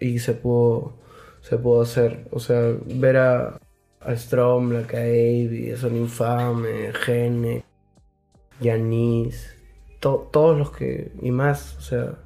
[0.00, 0.94] Y se pudo,
[1.40, 3.58] se pudo hacer, o sea, ver a,
[4.00, 4.94] a Strom, Black
[5.76, 7.64] Son Infame, Gene,
[8.60, 9.54] Yanis,
[10.00, 12.18] to- todos los que, y más, o sea,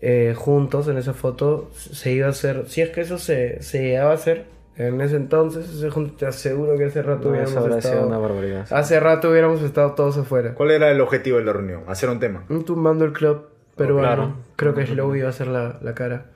[0.00, 3.82] eh, juntos en esa foto se iba a hacer, si es que eso se, se
[3.82, 7.50] llegaba a hacer, En ese entonces, ese junto, te aseguro que hace rato No, hubiéramos
[7.52, 8.08] eso habrá sido estado...
[8.08, 8.66] una barbaridad.
[8.70, 10.54] Hace rato hubiéramos estado todos afuera.
[10.54, 11.82] ¿Cuál era el objetivo de la reunión?
[11.86, 12.44] Hacer un tema.
[12.50, 14.06] Un tumbando el club peruano.
[14.06, 14.36] claro.
[14.56, 16.32] Creo que Slow iba a ser la, la cara.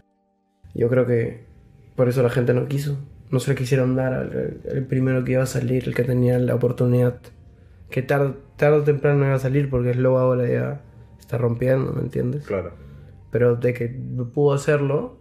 [0.75, 1.45] Yo creo que
[1.97, 2.97] por eso la gente no quiso.
[3.31, 6.39] No se le quisieron dar al el primero que iba a salir, el que tenía
[6.39, 7.21] la oportunidad.
[7.91, 10.81] Que tarde, tarde o temprano iba a salir porque Slow ahora ya
[11.19, 12.47] está rompiendo, ¿me entiendes?
[12.47, 12.73] Claro.
[13.31, 13.89] Pero de que
[14.35, 15.19] pudo hacerlo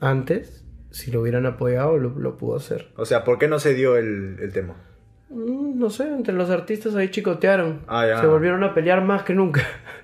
[0.00, 0.63] antes,
[0.94, 2.88] si lo hubieran apoyado, lo, lo pudo hacer.
[2.96, 4.74] O sea, ¿por qué no se dio el, el tema?
[5.30, 7.80] Mm, No sé, entre los artistas ahí chicotearon.
[7.88, 8.20] Ah, ya.
[8.20, 9.62] Se volvieron a pelear más que nunca.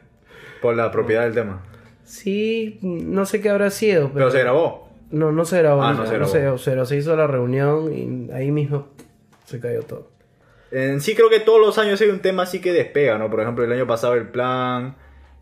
[0.63, 1.63] Por la propiedad del tema.
[2.05, 4.15] Sí, no sé qué habrá sido, pero...
[4.15, 4.91] Pero se grabó.
[5.11, 5.83] No, no se grabó.
[5.83, 6.59] Ah, no, no se no grabó.
[6.59, 8.89] se, se- se hizo la reunión y ahí mismo
[9.45, 10.11] se cayó todo.
[10.73, 13.31] En sí creo que todos los años hay un tema así que despega, ¿no?
[13.31, 14.97] Por ejemplo, el año pasado el plan,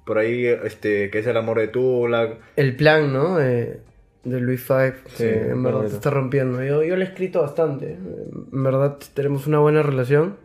[0.07, 2.35] por ahí, este, que es el amor de Tula.
[2.57, 3.37] El plan, ¿no?
[3.37, 3.81] De,
[4.25, 6.63] de Luis Five, Sí, que en verdad se está rompiendo.
[6.63, 7.93] Yo, yo le he escrito bastante.
[8.53, 10.37] En verdad tenemos una buena relación.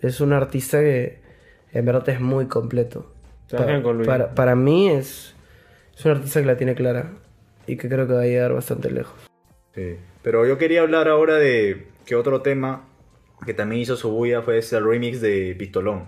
[0.00, 1.20] Es un artista que
[1.72, 3.10] en verdad es muy completo.
[3.82, 4.08] Con Luis.
[4.08, 5.34] para, para mí es,
[5.96, 7.12] es un artista que la tiene clara
[7.66, 9.14] y que creo que va a llegar bastante lejos.
[9.74, 9.96] Sí.
[10.22, 12.88] Pero yo quería hablar ahora de que otro tema
[13.44, 16.06] que también hizo su bulla fue ese remix de Pistolón,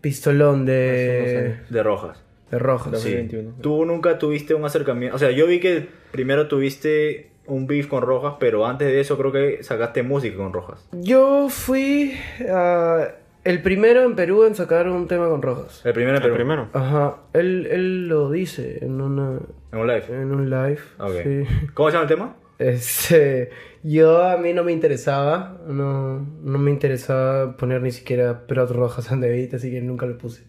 [0.00, 2.22] Pistolón de, de Rojas.
[2.50, 2.92] De Rojas.
[2.92, 3.10] Dos- Sí.
[3.14, 3.54] 2021.
[3.60, 5.16] Tú nunca tuviste un acercamiento.
[5.16, 9.16] O sea, yo vi que primero tuviste un beef con Rojas, pero antes de eso
[9.18, 10.88] creo que sacaste música con Rojas.
[10.92, 12.12] Yo fui
[12.48, 13.08] ah,
[13.42, 15.80] el primero en Perú en sacar un tema con Rojas.
[15.84, 16.34] El primero en El Perú.
[16.36, 16.68] primero.
[16.72, 19.38] Ajá, él, él lo dice en, una,
[19.72, 20.04] En un live.
[20.10, 20.78] en un live.
[20.98, 21.12] Ok.
[21.24, 21.66] sí.
[21.74, 22.36] ¿Cómo se llama el tema?
[22.60, 23.50] Este,
[23.82, 29.10] yo a mí no me interesaba, no, no me interesaba poner ni siquiera Prot Rojas
[29.10, 30.44] en David, así que nunca lo puse.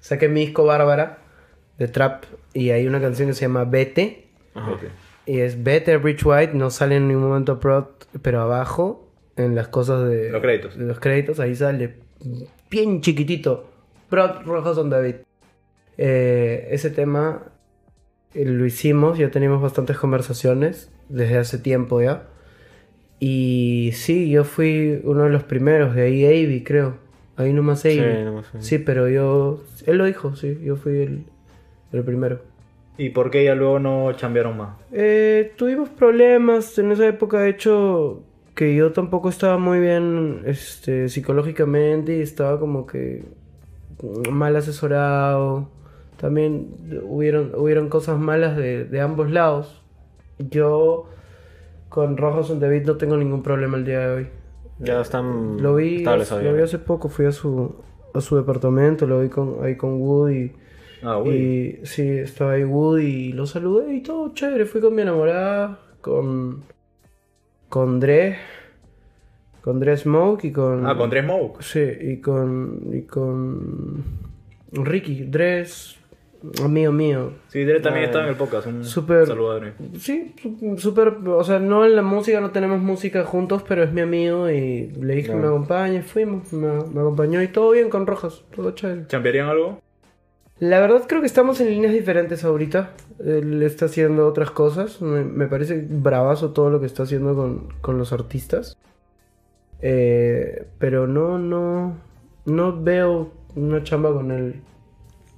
[0.00, 1.20] Saqué mi disco Bárbara
[1.78, 4.26] de Trap y hay una canción que se llama Vete.
[4.54, 4.72] Ajá.
[4.72, 4.82] Ok.
[5.26, 9.68] Y es Better Rich White, no sale en ningún momento Prot, pero abajo, en las
[9.68, 10.76] cosas de Los créditos.
[10.76, 11.94] de los créditos, ahí sale
[12.70, 13.70] bien chiquitito,
[14.10, 15.16] Prot Rojas on David.
[15.96, 17.44] Eh, ese tema
[18.34, 22.24] eh, lo hicimos, ya teníamos bastantes conversaciones desde hace tiempo ya.
[23.20, 26.96] Y sí, yo fui uno de los primeros, de ahí Avi, creo.
[27.36, 28.24] Ahí nomás Sí, Avi.
[28.24, 28.60] nomás fue.
[28.62, 29.62] Sí, pero yo.
[29.86, 31.24] Él lo dijo, sí, yo fui el,
[31.92, 32.40] el primero.
[32.98, 34.76] ¿Y por qué ya luego no chambearon más?
[34.92, 38.22] Eh, tuvimos problemas en esa época, de hecho,
[38.54, 43.24] que yo tampoco estaba muy bien este, psicológicamente y estaba como que
[44.30, 45.68] mal asesorado.
[46.18, 46.68] También
[47.04, 49.82] hubieron, hubieron cosas malas de, de ambos lados.
[50.38, 51.06] Yo
[51.88, 54.28] con Rojas on David no tengo ningún problema el día de hoy.
[54.78, 57.76] Ya están Lo vi, estables lo vi hace poco, fui a su,
[58.14, 60.52] a su departamento, lo vi con, ahí con Woody.
[61.02, 61.20] Ah.
[61.24, 64.64] Y sí, estaba ahí Woody y lo saludé y todo chévere.
[64.66, 66.62] Fui con mi enamorada, con.
[67.68, 68.38] con Dre.
[69.62, 70.86] Con Dre Smoke y con.
[70.86, 71.62] Ah, con Tres Smoke.
[71.62, 72.90] Sí, y con.
[72.92, 74.02] y con.
[74.72, 75.24] Ricky.
[75.24, 75.64] Dre
[76.64, 77.32] amigo mío.
[77.48, 78.66] Sí, Dre también Ah, está en el podcast.
[78.66, 79.72] Un Súper- saludo a Dre.
[79.98, 80.34] Sí,
[80.78, 81.08] súper.
[81.26, 84.88] O sea, no en la música, no tenemos música juntos, pero es mi amigo y
[85.00, 86.02] le dije que me acompañe.
[86.02, 89.06] Fuimos, me, me acompañó y todo bien con Rojas, todo chévere.
[89.06, 89.78] ¿Chambearían algo?
[90.62, 92.92] La verdad creo que estamos en líneas diferentes ahorita.
[93.18, 95.02] Él está haciendo otras cosas.
[95.02, 98.78] Me, me parece bravazo todo lo que está haciendo con, con los artistas.
[99.80, 101.96] Eh, pero no, no,
[102.44, 104.60] no veo una chamba con él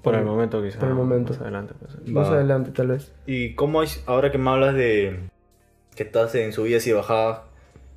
[0.03, 0.77] Por el momento quizás.
[0.77, 1.33] Por el momento.
[1.33, 1.75] Más adelante.
[1.81, 2.07] pues.
[2.07, 2.35] más Va.
[2.35, 3.11] adelante tal vez.
[3.25, 5.21] ¿Y cómo es, ahora que me hablas de
[5.97, 7.41] que estás en subidas y bajadas,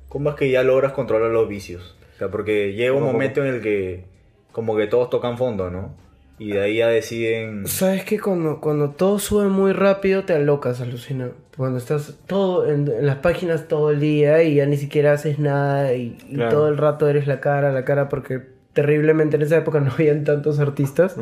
[0.08, 1.94] cómo es que ya logras controlar los vicios?
[2.14, 4.06] O sea, porque llega un momento en el que
[4.50, 6.07] como que todos tocan fondo, ¿no?
[6.38, 7.66] Y de ahí ya deciden...
[7.66, 11.30] Sabes que cuando, cuando todo sube muy rápido te alocas, alucina.
[11.56, 15.38] Cuando estás todo en, en las páginas todo el día y ya ni siquiera haces
[15.40, 16.16] nada y,
[16.50, 18.40] todo el rato eres la cara, la cara, porque
[18.72, 21.16] terriblemente en esa época no habían tantos artistas.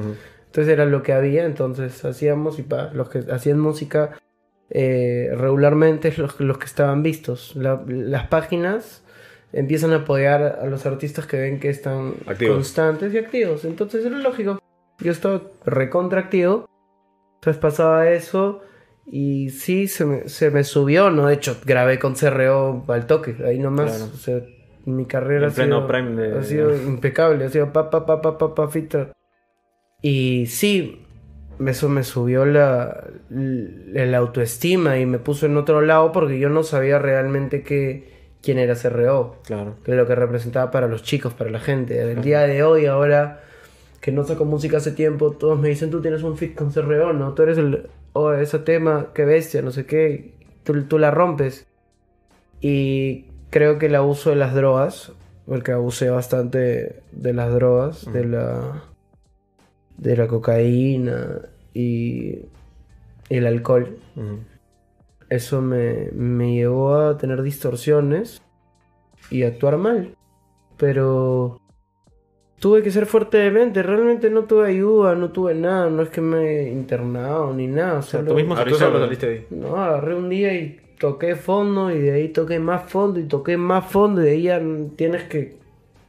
[0.46, 4.10] Entonces era lo que había, entonces hacíamos y pa, los que hacían música
[4.70, 7.56] eh, regularmente es los, los que estaban vistos.
[7.56, 9.02] La- las páginas
[9.52, 12.56] empiezan a apoyar a los artistas que ven que están Activos.
[12.56, 13.64] constantes y activos.
[13.64, 14.58] Entonces era lógico.
[14.98, 16.68] Yo estaba recontraactivo.
[17.36, 18.60] Entonces pasaba eso
[19.06, 21.26] y sí, se me, se me subió, ¿no?
[21.26, 23.96] De hecho, grabé con CRO al toque, ahí nomás.
[23.96, 24.10] Claro.
[24.12, 24.40] O sea,
[24.86, 28.54] mi carrera ha sido, de- ha sido impecable, ha sido pa, pa, pa, pa, pa,
[28.54, 29.12] pa, fita.
[30.02, 31.04] Y sí,
[31.64, 36.62] eso me subió la, la autoestima y me puso en otro lado porque yo no
[36.62, 39.76] sabía realmente que, quién era CRO, Claro.
[39.84, 42.00] que lo que representaba para los chicos, para la gente.
[42.00, 43.42] El día de hoy, ahora
[44.00, 47.12] que no saco música hace tiempo, todos me dicen, tú tienes un fit con CRO,
[47.12, 47.34] ¿no?
[47.34, 51.66] Tú eres el, oh, ese tema, qué bestia, no sé qué, tú, tú la rompes.
[52.60, 55.12] Y creo que el abuso de las drogas,
[55.46, 58.82] porque abusé bastante de las drogas, de la
[59.96, 61.40] de la cocaína
[61.74, 62.40] y
[63.28, 63.98] el alcohol.
[65.28, 68.42] Eso me, me llevó a tener distorsiones
[69.30, 70.14] y actuar mal.
[70.76, 71.60] Pero
[72.66, 73.80] tuve que ser fuerte de mente.
[73.80, 75.88] Realmente no tuve ayuda, no tuve nada.
[75.88, 78.02] No es que me he internado ni nada.
[78.02, 79.46] sea, Solo, tú mismo Ah, saliste solo de- saliste ahí.
[79.50, 83.56] No, agarré un día y toqué fondo y de ahí toqué más fondo y toqué
[83.56, 84.60] más fondo y de ahí ya
[84.96, 85.54] tienes que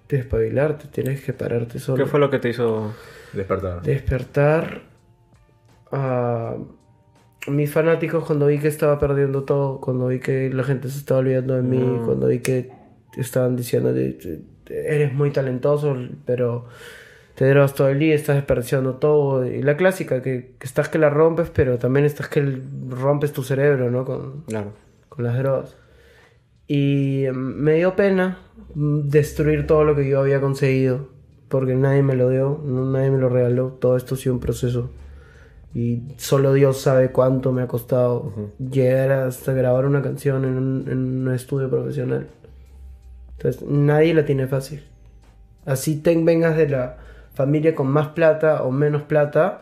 [0.09, 2.03] despabilarte, tienes que pararte solo.
[2.03, 2.91] ¿Qué fue lo que te hizo?
[3.33, 3.83] Despertar.
[3.83, 4.81] Despertar
[5.91, 6.55] a
[7.49, 11.19] mis fanáticos cuando vi que estaba perdiendo todo, cuando vi que la gente se estaba
[11.19, 12.05] olvidando de mí, Mm.
[12.05, 12.71] cuando vi que
[13.17, 13.93] estaban diciendo
[14.69, 16.65] eres muy talentoso, pero
[17.35, 19.45] te drogas todo el día, estás desperdiciando todo.
[19.45, 23.43] Y la clásica, que, que estás que la rompes, pero también estás que rompes tu
[23.43, 24.05] cerebro, ¿no?
[24.05, 24.73] Con, Claro.
[25.09, 25.75] con las drogas.
[26.67, 28.39] Y mm, me dio pena
[28.75, 31.09] mm, destruir todo lo que yo había conseguido,
[31.47, 34.41] porque nadie me lo dio, no- nadie me lo regaló, todo esto ha sido un
[34.41, 34.89] proceso.
[35.73, 40.85] Y solo Dios sabe cuánto me ha costado llegar hasta grabar una canción en un,
[40.89, 42.27] en un estudio profesional.
[43.37, 44.83] Entonces, nadie la tiene fácil.
[45.65, 46.97] Así te vengas de la
[47.33, 49.61] familia con más plata o menos plata,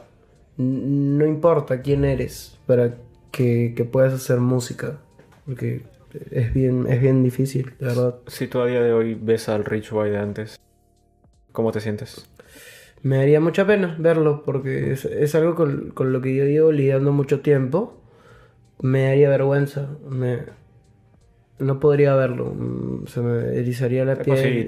[0.58, 2.96] no importa quién eres para
[3.32, 4.98] que, que puedas hacer música.
[5.46, 5.84] Porque
[6.32, 8.16] es bien, es bien difícil, de verdad.
[8.28, 10.60] Si tú a día de hoy ves al Rich Boy de antes,
[11.52, 12.30] ¿cómo te sientes?
[13.02, 16.72] Me daría mucha pena verlo porque es, es algo con, con lo que yo llevo
[16.72, 18.00] lidiando mucho tiempo.
[18.82, 19.90] Me daría vergüenza.
[20.10, 20.40] Me,
[21.60, 22.46] no podría verlo.
[22.56, 24.66] mm, Se me erizaría la Qué piel.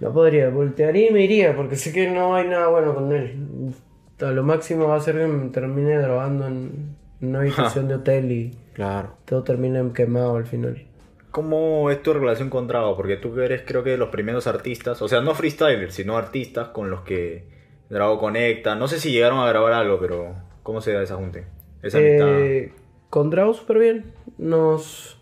[0.00, 3.72] No podría, voltearía y me iría porque sé que no hay nada bueno con él.
[4.20, 8.32] A lo máximo va a ser que me termine drogando en una habitación de hotel
[8.32, 9.14] y Claro.
[9.24, 10.84] todo termine quemado al final.
[11.30, 12.96] ¿Cómo es tu relación con Drago?
[12.96, 16.68] Porque tú eres creo que de los primeros artistas, o sea, no freestylers, sino artistas
[16.68, 17.44] con los que
[17.90, 18.74] Drago conecta.
[18.74, 22.40] No sé si llegaron a grabar algo, pero ¿cómo se da esa amistad.
[22.40, 22.72] Eh,
[23.10, 24.12] con Drago súper bien.
[24.38, 25.17] Nos,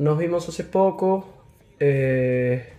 [0.00, 1.28] nos vimos hace poco.
[1.78, 2.72] eh,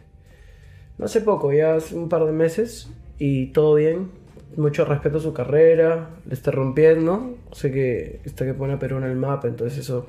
[0.97, 2.89] no hace poco, ya hace un par de meses.
[3.17, 4.09] Y todo bien.
[4.57, 6.09] Mucho respeto a su carrera.
[6.27, 7.37] Le está rompiendo.
[7.51, 10.07] Sé que está que pone a Perú en el mapa, entonces eso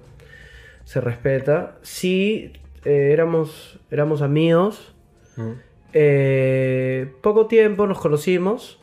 [0.85, 1.77] se respeta.
[1.83, 2.53] Sí,
[2.85, 4.95] eh, éramos, éramos amigos.
[5.37, 5.55] Ujú.
[5.93, 8.79] Eh, poco tiempo nos conocimos.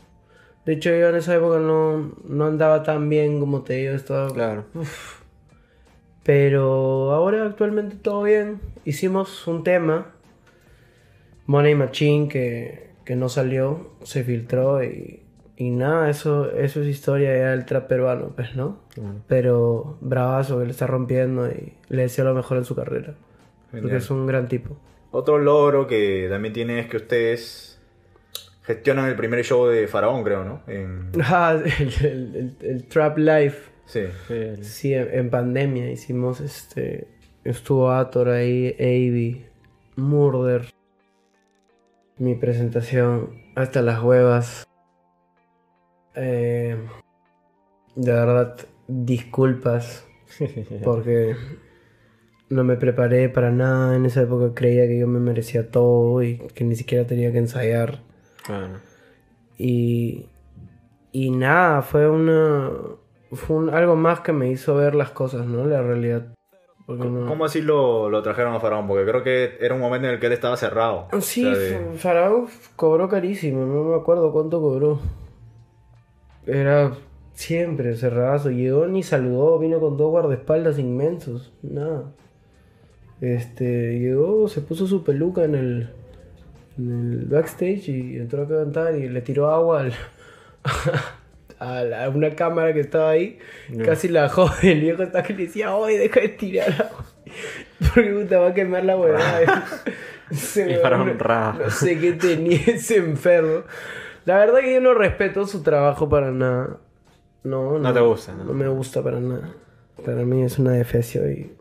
[0.65, 3.93] De hecho, yo en esa época no, no andaba tan bien como te digo.
[3.93, 4.65] Estaba, Claro.
[6.23, 8.59] Pero ahora actualmente todo bien.
[8.85, 10.11] Hicimos un tema,
[11.45, 15.23] Money Machine, que, que no salió, se filtró y,
[15.57, 18.79] y nada, eso, eso es historia ya del trap peruano, pues, ¿no?
[19.27, 23.15] Pero bravazo que le está rompiendo y le deseo lo mejor en su carrera.
[23.71, 24.75] Porque es un gran tipo.
[25.11, 27.79] Otro logro que también tiene es que ustedes
[28.63, 30.61] gestionan el primer show de Faraón, creo, ¿no?
[30.67, 31.11] En...
[31.23, 33.68] Ah, el, el- el- el Trap Life.
[33.89, 34.01] Sí.
[34.27, 37.07] Sí, el- Sí, en, en pandemia hicimos este.
[37.43, 39.45] Estuvo Ator ahí, Avi,
[39.95, 40.71] Murder.
[42.17, 44.67] Mi presentación, hasta las huevas.
[46.15, 46.77] Eh,
[47.95, 50.05] de verdad, disculpas
[50.83, 51.35] porque
[52.49, 53.95] no me preparé para nada.
[53.95, 57.37] En esa época creía que yo me merecía todo y que ni siquiera tenía que
[57.39, 58.01] ensayar.
[58.45, 58.79] Claro.
[59.57, 60.27] Y,
[61.11, 62.69] y nada, fue una.
[63.31, 65.65] Fue un- algo más que me hizo ver las cosas, ¿no?
[65.65, 66.33] La realidad.
[66.87, 68.87] No- ¿Cómo así lo, lo trajeron a Faraón?
[68.87, 71.07] Porque creo que era un momento en el que él estaba cerrado.
[71.21, 74.99] Sí, O sea, de- Faraón cobró carísimo, no me acuerdo cuánto cobró.
[76.47, 76.93] Era
[77.33, 78.49] siempre cerradazo.
[78.49, 82.05] Llegó ni saludó, vino con dos guardaespaldas inmensos, nada.
[83.21, 85.89] Este, llegó, se puso su peluca en el,
[86.77, 89.93] en el backstage y entró a cantar y le tiró agua al-
[91.59, 93.37] a, la- a una cámara que estaba ahí.
[93.69, 93.85] Ya.
[93.85, 96.91] Casi la dejó el viejo hasta que le decía, oye, deja de tirar.
[97.93, 99.65] Porque puta, va a quemar la huevada.
[100.31, 101.17] Se Faraón,
[101.59, 103.63] no- sé qué tenía ese enfermo.
[104.25, 106.77] La verdad que yo no respeto su trabajo para nada.
[107.43, 107.79] No, no.
[107.79, 108.43] No te gusta, ¿no?
[108.43, 109.53] No me gusta para nada.
[110.05, 111.51] Para mí es una defecio y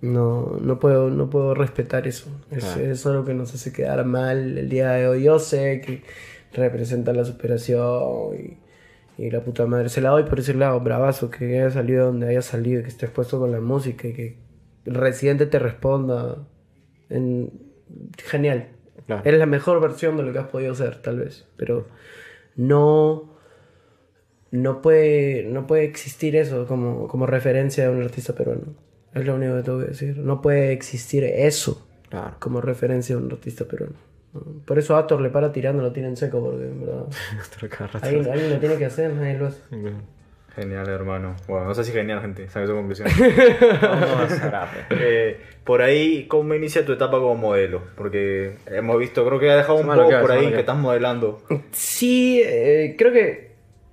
[0.00, 2.28] no, no puedo, no puedo respetar eso.
[2.50, 2.90] Es, Claro.
[2.90, 5.22] es algo que nos hace quedar mal el día de hoy.
[5.24, 6.02] Yo sé que
[6.52, 8.58] representa la superación y,
[9.20, 9.90] y la puta madre.
[9.90, 13.04] Se la doy por ese lado, bravazo, que haya salido donde haya salido, que esté
[13.04, 14.38] expuesto con la música y que
[14.86, 16.38] el residente te responda.
[17.10, 17.52] En...
[18.16, 18.68] Genial.
[19.06, 19.22] Claro.
[19.24, 21.46] Eres la mejor versión de lo que has podido ser, tal vez.
[21.56, 21.86] Pero
[22.56, 23.38] no.
[24.52, 28.74] No puede, no puede existir eso como, como referencia de un artista peruano.
[29.14, 30.16] Es lo único que tengo que decir.
[30.16, 31.86] No puede existir eso.
[32.08, 32.36] Claro.
[32.40, 33.94] como referencia de un artista peruano.
[34.64, 37.04] Por eso Ator le para tirando, lo tiene en seco, porque en verdad.
[38.02, 39.60] Alguien, alguien lo tiene que hacer, nadie lo hace.
[40.54, 41.36] Genial, hermano.
[41.48, 42.48] Bueno, no sé si genial, gente.
[42.48, 43.08] Sabe su conclusión.
[43.82, 44.78] Vamos a Zarape.
[44.90, 47.82] Eh, por ahí, ¿cómo inicia tu etapa como modelo?
[47.96, 50.76] Porque hemos visto, creo que ha dejado un poco que por ahí que que estás
[50.76, 51.40] modelando.
[51.70, 53.52] Sí, eh, creo que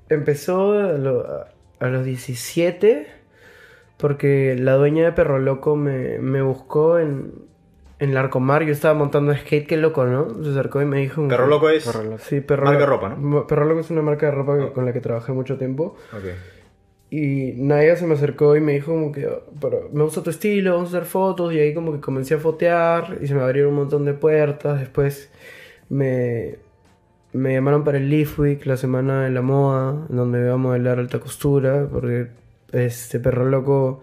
[0.10, 1.46] empezó a, lo-
[1.80, 3.08] a los 17
[3.98, 7.34] porque la dueña de Perro Loco me, me buscó en,
[8.00, 8.64] en Larcomar.
[8.64, 10.44] Yo estaba montando skate, qué loco, ¿no?
[10.44, 11.28] Se acercó y me dijo...
[11.28, 11.86] Perro Loco es.
[11.86, 12.18] Perro Loco.
[12.20, 13.48] Sí, Perro Marca de Loco- ropa, ¿no?
[13.48, 15.96] Perro Loco es una marca de ropa con la que trabajé mucho tiempo.
[16.14, 16.24] Ok.
[17.10, 19.28] Y Naya se me acercó y me dijo como que,
[19.62, 21.54] pero me gusta tu estilo, vamos a hacer fotos.
[21.54, 24.80] Y ahí como que comencé a fotear y se me abrieron un montón de puertas.
[24.80, 25.32] Después
[25.90, 26.58] me,
[27.32, 30.58] me llamaron para el Leaf Week, la semana de la moda, en donde iba a
[30.58, 32.28] modelar alta costura, porque
[32.74, 34.02] este perro loco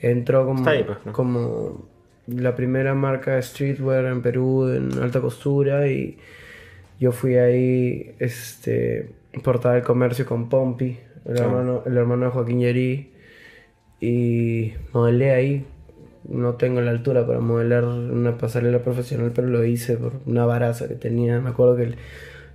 [0.00, 1.12] entró como, Está ahí, pues, ¿no?
[1.12, 1.86] como
[2.26, 6.18] la primera marca de streetwear en Perú en alta costura y
[7.00, 9.10] yo fui ahí, este,
[9.42, 11.44] portada del comercio con Pompi, el, Ah.
[11.44, 13.10] hermano, el hermano de Joaquín Yerí,
[14.00, 15.64] y modelé ahí.
[16.28, 20.86] No tengo la altura para modelar una pasarela profesional, pero lo hice por una baraza
[20.86, 21.40] que tenía.
[21.40, 21.96] Me acuerdo que el,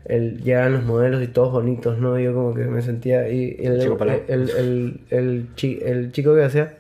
[0.06, 2.18] el, llegaban los modelos y todos bonitos, ¿no?
[2.18, 3.28] Yo como que me sentía...
[3.30, 3.82] Y el,
[4.30, 6.78] el, el chico que hacía...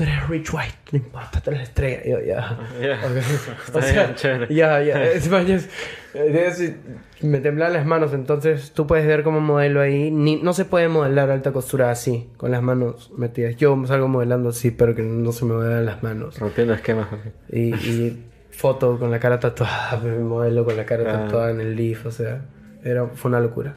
[0.00, 2.00] Tú eres Rich White, no importa, tú eres la estrella.
[2.06, 2.58] Yo, ya.
[2.80, 3.06] Ya.
[3.06, 3.16] Ok.
[3.66, 4.98] Está O sea, ya, ya.
[7.20, 10.10] Me temblaban las manos, entonces tú puedes ver como modelo ahí.
[10.10, 13.56] Ni, no se puede modelar alta costura así, con las manos metidas.
[13.56, 16.38] Yo salgo modelando así, pero que no se me vean las manos.
[16.38, 17.08] Rompiendo esquemas.
[17.50, 21.24] Y, y foto con la cara tatuada, modelo con la cara Claro.
[21.24, 22.40] tatuada en el leaf, o sea,
[22.82, 23.74] era, fue una locura.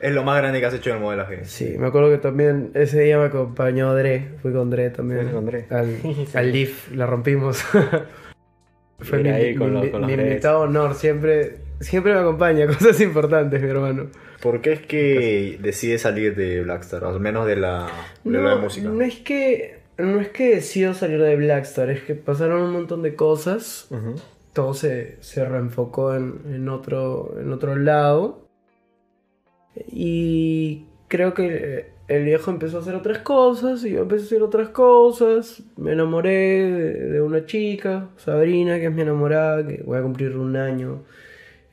[0.00, 1.44] Es lo más grande que has hecho en el modelaje.
[1.44, 5.20] Sí, me acuerdo que también ese día me acompañó Dre, fui con Dre también.
[5.20, 5.66] Fuiste con Dre.
[5.70, 5.96] Al,
[6.34, 7.62] al Leaf, la rompimos.
[9.00, 12.66] Fue mi, ahí con mi- los- con los mi invitado honor, siempre, siempre me acompaña,
[12.68, 14.06] cosas importantes, mi hermano.
[14.42, 17.04] ¿Por qué es que decides salir de Blackstar?
[17.04, 17.88] Al menos de la,
[18.24, 18.88] de la No, música.
[18.88, 23.02] no es que no es que decido salir de Blackstar, es que pasaron un montón
[23.02, 24.14] de cosas, Ujú.
[24.54, 28.39] todo se, se reenfocó en, en otro, en otro lado.
[29.90, 34.42] Y creo que el viejo empezó a hacer otras cosas y yo empecé a hacer
[34.42, 35.62] otras cosas.
[35.76, 40.56] Me enamoré de, una chica, Sabrina, que es mi enamorada, que voy a cumplir un
[40.56, 41.02] año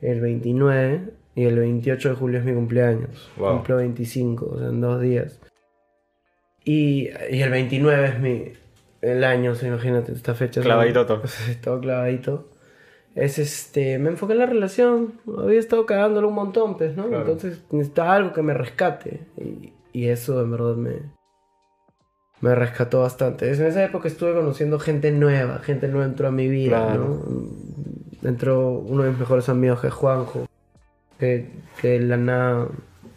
[0.00, 1.00] el 29
[1.34, 3.30] y el 28 de julio es mi cumpleaños.
[3.36, 3.56] Wow.
[3.56, 5.40] Cumplo 25, o sea, en dos días.
[6.64, 8.52] Y, y el 29 es mi
[9.00, 10.60] el año, o sea, imagínate, esta fecha.
[10.60, 11.22] Clavadito todo.
[11.62, 12.48] todo clavadito.
[13.14, 15.14] Es este, me enfoqué en la relación.
[15.38, 17.08] Había estado cagándolo un montón, pues, ¿no?
[17.08, 17.22] Claro.
[17.22, 19.20] Entonces necesitaba algo que me rescate.
[19.36, 20.92] Y, y eso en verdad me,
[22.40, 23.52] me rescató bastante.
[23.52, 25.58] En esa época estuve conociendo gente nueva.
[25.58, 27.22] Gente nueva entró a mi vida, Claro.
[28.22, 28.28] ¿no?
[28.28, 30.46] Entró uno de mis mejores amigos, que es Juanjo.
[31.18, 31.50] Que,
[31.80, 32.68] que de la nada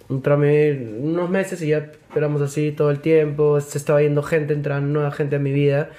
[0.10, 3.62] entró a unos meses y ya éramos así todo el tiempo.
[3.62, 5.90] Se estaba yendo gente, entraba nueva gente a mi vida.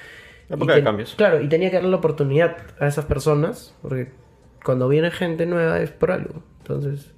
[0.49, 1.15] Época de cambios.
[1.15, 4.09] Claro, y tenía que darle la oportunidad a esas personas, porque
[4.63, 6.43] cuando viene gente nueva es por algo.
[6.59, 7.13] Entonces,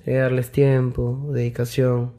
[0.00, 2.12] hay que darles tiempo, dedicación.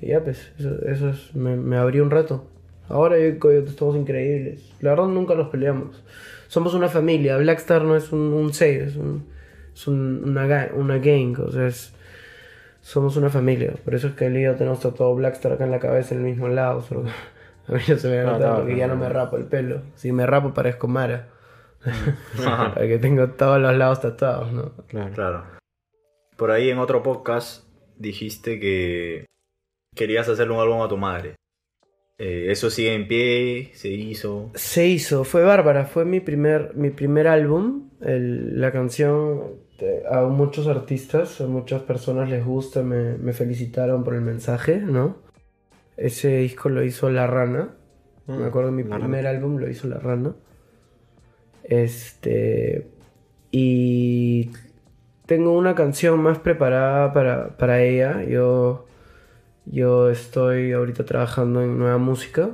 [0.00, 2.44] Y ya, pues, eso, eso es, me, me abrió un rato.
[2.88, 4.72] Ahora yo y Coyote estamos increíbles.
[4.80, 6.02] La verdad, nunca nos peleamos.
[6.48, 7.36] Somos una familia.
[7.36, 9.24] Blackstar no es un, un save, es, un,
[9.74, 11.38] es un- una, una gang.
[11.40, 11.92] O sea, es,
[12.80, 13.72] somos una familia.
[13.84, 16.26] Por eso es que y yo tenemos tatuado Blackstar acá en la cabeza, en el
[16.26, 16.82] mismo lado.
[16.82, 17.04] solo
[17.68, 19.00] a mí no se me Ah, nota no, porque no, ya no no.
[19.00, 19.82] me rapo el pelo.
[19.94, 21.28] Si me rapo parezco Mara.
[22.74, 24.72] porque tengo todos los lados tatuados, ¿no?
[24.88, 25.12] Claro.
[25.14, 25.44] Claro.
[26.36, 27.64] Por ahí en otro podcast
[27.96, 29.26] dijiste que
[29.94, 31.36] querías hacerle un álbum a tu madre.
[32.18, 34.50] Eh, eso sigue en pie, se hizo.
[34.54, 37.90] Se hizo, fue bárbara, fue mi primer, mi primer álbum.
[38.00, 39.64] El- la canción
[40.10, 45.18] a muchos artistas, a muchas personas les gusta, me, me felicitaron por el mensaje, ¿no?
[45.96, 47.74] Ese disco lo hizo La Rana.
[48.26, 49.30] Mm, Me acuerdo mi primer rana.
[49.30, 50.34] álbum lo hizo La Rana.
[51.64, 52.88] Este.
[53.50, 54.50] Y
[55.26, 58.22] tengo una canción más preparada para, para ella.
[58.24, 58.86] Yo.
[59.68, 62.50] Yo estoy ahorita trabajando en nueva música.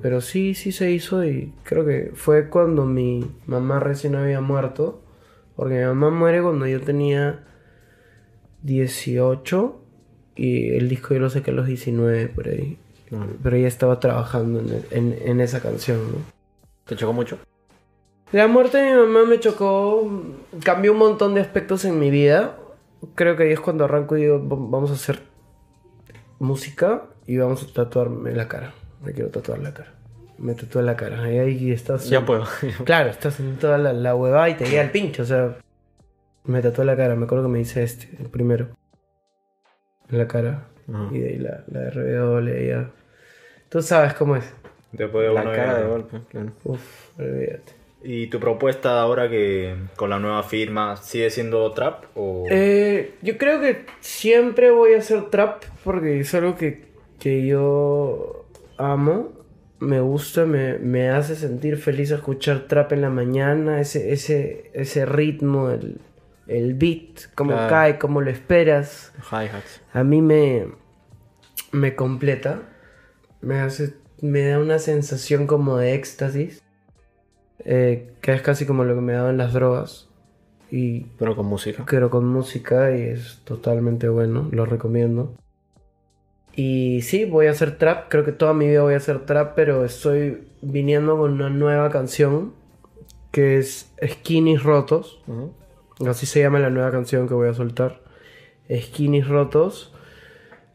[0.00, 5.02] Pero sí, sí se hizo y creo que fue cuando mi mamá recién había muerto.
[5.56, 7.42] Porque mi mamá muere cuando yo tenía
[8.62, 9.81] 18
[10.36, 12.78] y el disco yo lo saqué a los 19 por ahí.
[13.08, 13.26] Claro.
[13.42, 16.18] Pero ella estaba trabajando en, en- en esa canción, ¿no?
[16.86, 17.38] ¿Te chocó mucho?
[18.32, 20.10] La muerte de mi mamá me chocó,
[20.64, 22.56] cambió un montón de aspectos en mi vida.
[23.14, 25.20] Creo que ahí es cuando arranco y digo, "Va- vamos a hacer
[26.38, 28.72] música y vamos a tatuarme la cara.
[29.04, 29.92] Me quiero tatuar la cara.
[30.38, 31.30] me tatué la cara.
[31.32, 32.08] Y ahí estás.
[32.08, 32.44] Ya puedo.
[32.84, 35.56] Claro, estás en toda la, la huevada y te llega el pincho, o sea.
[36.44, 38.68] Me tatué la cara, me acuerdo que me hice este, el primero.
[40.12, 40.68] En la cara.
[41.10, 42.90] Y de ahí la, la RW ya.
[43.68, 44.44] Tú sabes cómo es.
[44.92, 46.52] Después de La uno cara ya- de golpe, claro.
[46.64, 47.72] Uf, olvídate.
[48.04, 53.38] ¿Y tu propuesta ahora que con la nueva firma sigue siendo trap o Eh, yo
[53.38, 56.84] creo que siempre voy a hacer trap porque es algo que,
[57.20, 58.44] que yo
[58.76, 59.32] amo.
[59.78, 65.06] Me gusta, me, me hace sentir feliz escuchar trap en la mañana, ese, ese, ese
[65.06, 66.00] ritmo, el,
[66.58, 67.68] el beat, cómo Claro.
[67.70, 69.12] cae, cómo lo esperas.
[69.30, 69.80] Hi-hats.
[69.92, 70.66] A mí me,
[71.72, 72.62] me completa,
[73.40, 76.62] me hace, me da una sensación como de éxtasis,
[77.64, 80.08] eh, que es casi como lo que me daban las drogas.
[80.70, 81.84] Y Pero con música.
[81.88, 85.34] pero con música y es totalmente bueno, lo recomiendo.
[86.54, 89.54] Y sí, voy a hacer trap, creo que toda mi vida voy a hacer trap,
[89.54, 92.52] pero estoy viniendo con una nueva canción
[93.30, 95.22] que es Skinnies Rotos.
[96.08, 98.00] Así se llama la nueva canción que voy a soltar.
[98.70, 99.94] Skinnies Rotos.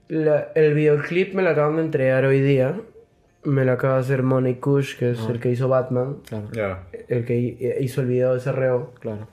[0.08, 2.80] La- el videoclip me lo acaban de entregar hoy día.
[3.44, 5.32] Me lo acaba de hacer Money Kush, que es Ah.
[5.32, 6.18] el que hizo Batman.
[6.52, 6.80] Claro?
[7.08, 8.94] El que hi- hizo el video de CRO.
[9.00, 9.28] claro.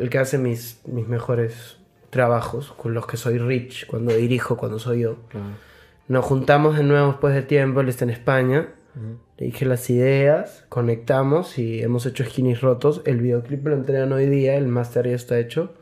[0.00, 1.76] el que hace mis, mis mejores
[2.10, 5.18] trabajos, con los que soy rich, cuando dirijo, cuando soy yo.
[5.28, 5.46] claro.
[6.08, 8.68] Nos juntamos de nuevo después de tiempo, él está en España.
[9.36, 13.02] Le dije las ideas, conectamos y hemos hecho skinnies rotos.
[13.04, 15.74] El videoclip me lo entregan hoy día, el master ya está hecho.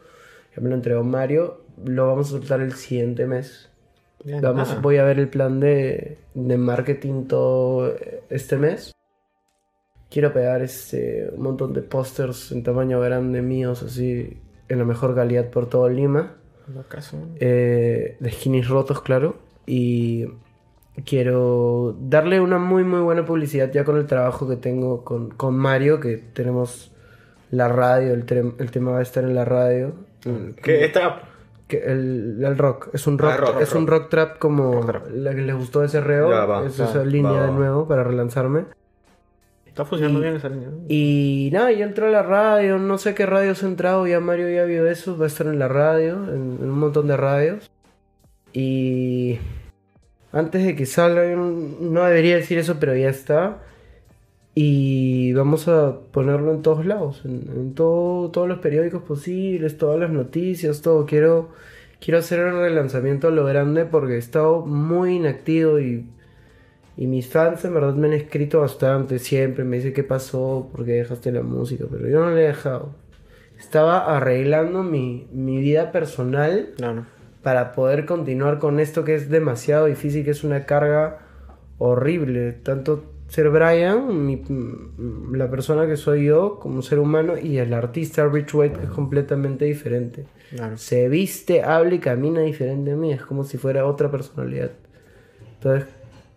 [0.54, 1.62] Ya me lo entregó Mario.
[1.84, 3.70] Lo vamos a soltar el siguiente mes.
[4.24, 4.40] Bien.
[4.40, 7.94] Vamos, Ah, voy a ver el plan de, de marketing todo
[8.28, 8.94] este mes.
[10.10, 14.38] Quiero pegar este, un montón de pósters en tamaño grande míos, así,
[14.68, 16.36] en la mejor calidad por todo Lima.
[16.78, 17.16] ¿Acaso?
[17.38, 19.38] Eh, de skinnies rotos, claro.
[19.66, 20.26] Y
[21.04, 25.56] quiero darle una muy, muy buena publicidad ya con el trabajo que tengo con, con
[25.56, 26.92] Mario, que tenemos
[27.50, 29.92] la radio, el, tre- el tema va a estar en la radio.
[30.62, 31.22] ¿Qué es trap?
[31.68, 34.08] Que el, el rock, es un rock, Ah, rock, rock, es un rock.
[34.08, 35.06] trap como Rock trap.
[35.12, 37.86] la que les gustó ese reo, Ya, va, es va, esa línea va, de nuevo
[37.88, 38.64] para relanzarme.
[39.66, 40.68] Está funcionando Y- bien esa línea.
[40.70, 40.76] ¿no?
[40.88, 44.48] Y nada, ya entró a la radio, no sé qué radios ha entrado, ya Mario
[44.48, 47.70] ya vio eso, va a estar en la radio, en, en un montón de radios.
[48.52, 49.38] Y
[50.36, 53.62] antes de que salga, no debería decir eso, pero ya está.
[54.54, 59.98] Y vamos a ponerlo en todos lados, en, en todo, todos los periódicos posibles, todas
[60.00, 61.06] las noticias, todo.
[61.06, 61.50] Quiero,
[62.00, 66.06] quiero hacer el relanzamiento a lo grande porque he estado muy inactivo y,
[66.96, 69.64] y mis fans en verdad me han escrito bastante siempre.
[69.64, 72.94] Me dicen qué pasó, por qué dejaste la música, pero yo no la he dejado.
[73.58, 77.15] Estaba arreglando mi, mi vida personal No, no.
[77.46, 81.18] Para poder continuar con esto que es demasiado difícil, que es una carga
[81.78, 82.50] horrible.
[82.50, 87.72] Tanto ser Brian, mi- mm, la persona que soy yo como ser humano, y el
[87.72, 90.24] artista Rich White, que es completamente diferente.
[90.50, 90.76] Claro.
[90.76, 94.72] Se viste, habla y camina diferente a mí, es como si fuera otra personalidad.
[95.54, 95.88] Entonces,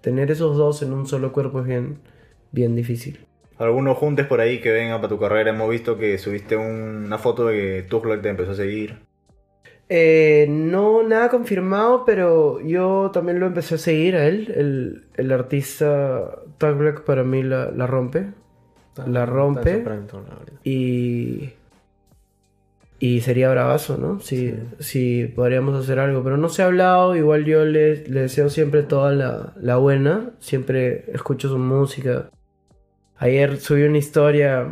[0.02, 1.98] tener esos dos en un solo cuerpo es bien,
[2.52, 3.18] bien difícil.
[3.58, 5.50] Algunos juntes por ahí que vengan para tu carrera.
[5.50, 9.09] Hemos visto que subiste un- una foto de que te empezó a seguir.
[9.92, 14.54] Eh, no, nada confirmado, pero yo también lo empecé a seguir a él.
[14.56, 18.28] El, el artista Tag Black para mí la, la rompe.
[19.08, 19.84] La rompe.
[20.64, 21.50] Y.
[23.02, 24.20] Y sería bravazo, ¿no?
[24.20, 26.22] Si, si podríamos hacer algo.
[26.22, 27.16] Pero no se ha hablado.
[27.16, 30.32] Igual yo le, le deseo siempre toda la, la buena.
[30.40, 32.30] Siempre escucho su música.
[33.18, 34.68] Ayer subí una historia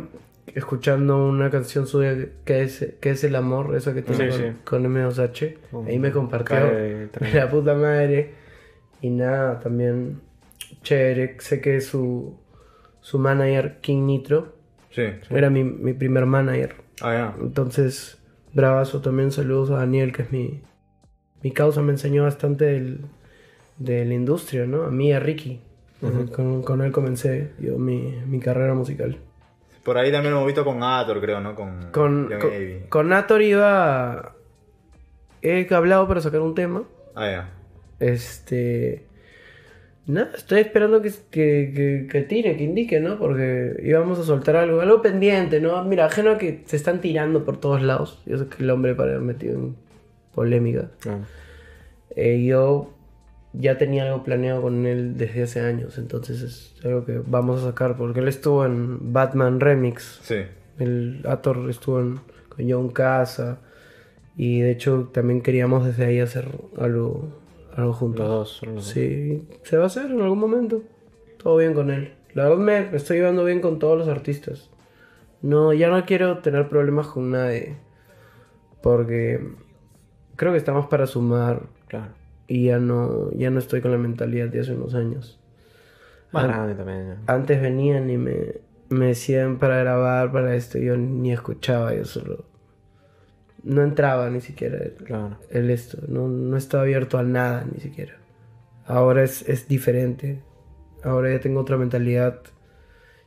[0.58, 4.50] escuchando una canción suya que es, que es El Amor, esa que tiene Sí, con,
[4.52, 4.56] sí.
[4.64, 5.56] con M2H.
[5.86, 6.56] Ahí me compartió.
[6.56, 7.08] Cae.
[7.34, 8.34] La puta madre.
[9.00, 10.20] Y nada, también
[10.82, 11.36] chévere.
[11.40, 12.36] Sé que su,
[13.00, 14.54] su manager, King Nitro,
[14.90, 15.02] Sí.
[15.30, 16.74] era mi, mi primer manager.
[17.00, 17.34] Ah.
[17.40, 18.18] Entonces,
[18.52, 19.30] bravazo también.
[19.32, 20.60] Saludos a Daniel, que es mi,
[21.42, 21.80] mi causa.
[21.82, 23.02] Me enseñó bastante del,
[23.78, 24.82] de la industria, ¿no?
[24.84, 25.60] A mí y a Ricky.
[26.34, 29.18] con, con él comencé yo mi, mi carrera musical.
[29.88, 31.54] Por ahí también lo hemos visto con Ator, creo, ¿no?
[31.54, 32.84] Con, Con, con, Avey.
[32.90, 34.34] con Nator iba.
[35.40, 36.82] He hablado para sacar un tema.
[37.14, 37.50] Ah, ya.
[37.98, 39.06] Este.
[40.04, 43.18] Nada, estoy esperando que, que, que, que tire, que indique, ¿no?
[43.18, 45.82] Porque íbamos a soltar algo, algo pendiente, ¿no?
[45.84, 48.22] Mira, ajeno a que se están tirando por todos lados.
[48.26, 49.76] Yo sé que el hombre para metido en
[50.34, 50.90] polémica.
[51.00, 51.20] Claro.
[52.14, 52.92] Eh, yo
[53.58, 57.66] ya tenía algo planeado con él desde hace años, entonces es algo que vamos a
[57.66, 60.20] sacar, porque él estuvo en Batman Remix.
[60.22, 60.42] Sí.
[60.78, 63.58] El Ator estuvo en, con John Casa.
[64.36, 66.46] Y de hecho también queríamos desde ahí hacer
[66.78, 67.28] algo,
[67.74, 68.20] algo juntos.
[68.20, 68.62] Los dos.
[68.62, 68.84] los dos.
[68.84, 70.82] Sí, se va a hacer en algún momento.
[71.42, 72.12] Todo bien con él.
[72.34, 74.70] La verdad me, me estoy llevando bien con todos los artistas.
[75.42, 77.74] No, ya no quiero tener problemas con nadie.
[78.80, 79.40] Porque
[80.36, 82.12] creo que estamos para sumar Claro.
[82.48, 85.38] Y ya no, ya no estoy con la mentalidad de hace unos años.
[86.32, 87.16] Más An- también.
[87.26, 88.54] Antes venían y me,
[88.88, 92.46] me decían para grabar, para esto, yo ni escuchaba, yo solo...
[93.62, 95.36] No entraba ni siquiera el, Claro.
[95.50, 98.14] el esto, no, no estaba abierto a nada ni siquiera.
[98.86, 100.40] Ahora es, es diferente,
[101.02, 102.40] ahora ya tengo otra mentalidad.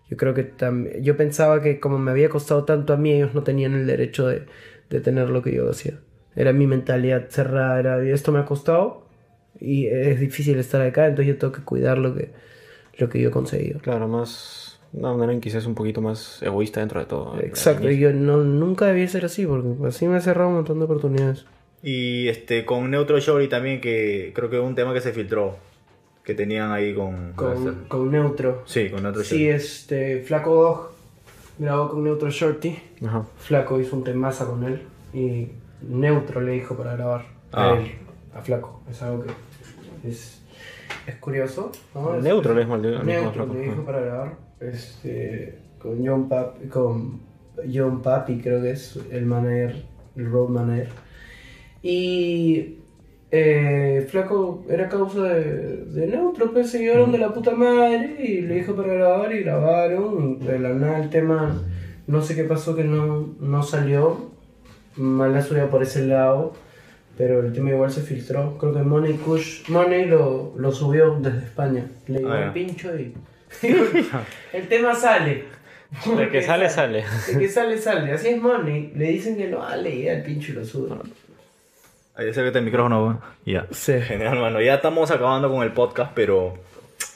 [0.09, 3.33] Yo creo que también, yo pensaba que como me había costado tanto a mí, ellos
[3.35, 4.45] no tenían el derecho de,
[4.89, 5.99] de tener lo que yo hacía.
[6.35, 9.00] Era mi mentalidad cerrada, era, esto me ha costado
[9.59, 12.29] y es difícil estar acá, entonces yo tengo que cuidar lo que,
[12.97, 13.79] lo que yo he conseguido.
[13.79, 14.79] Claro, más.
[14.93, 17.39] Una manera en quizás un poquito más egoísta dentro de todo.
[17.39, 20.79] Exacto, y yo no, nunca debía ser así, porque así me ha cerrado un montón
[20.79, 21.45] de oportunidades.
[21.81, 25.55] Y este con Neutro Shorty también, que creo que un tema que se filtró.
[26.25, 27.31] Que tenían ahí con.
[27.33, 28.63] Con, con Neutro.
[28.65, 29.47] Sí, con Neutro Sí, Shorty.
[29.49, 30.91] este, Flaco Dog
[31.57, 32.77] grabó con Neutro Shorty.
[33.05, 33.25] Ajá.
[33.39, 34.81] Flaco hizo un temaza con él
[35.13, 35.47] y
[35.81, 37.71] Neutro le dijo para grabar Ah.
[37.73, 37.91] a él,
[38.33, 38.81] a Flaco.
[38.89, 40.41] Es algo que es,
[41.07, 41.71] es curioso.
[42.21, 46.67] Neutro le dijo al- al mismo Neutro le dijo para grabar este, con John Papi,
[46.67, 47.19] con
[47.73, 49.83] John Papi, creo que es el manager,
[50.15, 50.89] el road manager.
[51.81, 52.77] Y
[53.31, 58.41] eh, Flaco era causa de, de Neutro, pues se llevaron de la puta madre y
[58.41, 60.37] le dijo para grabar y grabaron.
[60.41, 61.59] Y de la nada el tema,
[62.07, 64.29] no sé qué pasó que no, no salió.
[64.97, 66.51] Mala suya por ese lado,
[67.17, 68.57] pero el tema igual se filtró.
[68.57, 71.85] Creo que Money Kush, Money lo, lo subió desde España.
[72.07, 73.13] Le dio Ah, el pincho y.
[74.53, 75.45] el tema sale.
[76.17, 77.03] De que sale, sale.
[77.27, 78.13] De que sale, sale.
[78.13, 78.93] Así es Money.
[78.95, 80.95] Le dicen que no vale y el pincho y lo sube.
[82.15, 83.21] Ahí acércate el micrófono.
[83.45, 83.67] Ya.
[83.71, 83.99] Sí.
[84.01, 84.61] Genial, mano.
[84.61, 86.53] Ya estamos acabando con el podcast, pero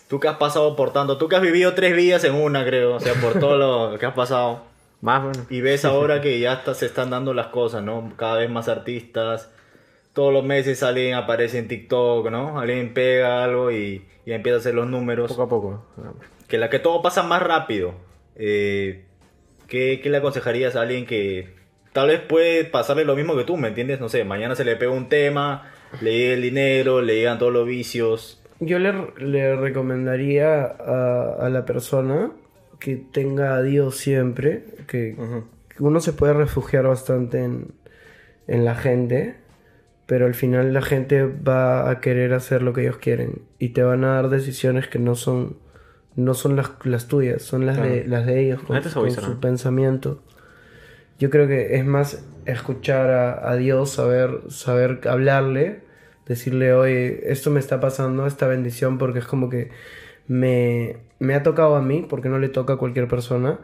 [0.10, 2.96] tú que has pasado por tanto, tú que has vivido tres vidas en una, creo,
[2.96, 3.58] o sea, por todo
[3.92, 4.64] lo que has pasado.
[5.02, 5.46] Más bueno.
[5.50, 8.12] Y ves ahora que ya está- se están dando las cosas, ¿no?
[8.18, 9.50] Cada vez más artistas.
[10.16, 12.60] Todos los meses alguien aparece en TikTok, ¿no?
[12.60, 15.30] Alguien pega algo y, y empieza a hacer los números.
[15.30, 15.86] Poco a poco.
[16.48, 17.94] Que la que todo pasa más rápido.
[18.36, 19.04] Eh,
[19.68, 21.54] ¿qué, qué le aconsejarías a alguien que
[21.94, 24.00] tal vez puede pasarle lo mismo que tú, ¿me entiendes?
[24.00, 27.54] No sé, mañana se le pega un tema, le llega el dinero, le llegan todos
[27.54, 28.42] los vicios.
[28.60, 32.32] Yo le, le recomendaría a, a la persona
[32.80, 35.16] que tenga a Dios siempre, que,
[35.70, 37.74] que uno se puede refugiar bastante en,
[38.48, 39.36] en la gente,
[40.06, 43.84] pero al final la gente va a querer hacer lo que ellos quieren y te
[43.84, 45.58] van a dar decisiones que no son
[46.16, 50.22] no son las, las tuyas, son las, de, las de ellos con, su pensamiento.
[51.20, 55.82] Yo creo que es más escuchar a, a Dios, saber, saber hablarle,
[56.26, 59.72] decirle, oye, esto me está pasando, esta bendición, porque es como que
[60.28, 63.60] me, me ha tocado a mí, porque no le toca a cualquier persona.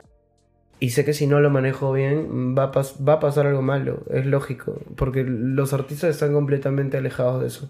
[0.82, 4.00] Y sé que si no lo manejo bien, va a, va a pasar algo malo,
[4.10, 7.70] es lógico, porque los artistas están completamente alejados de eso.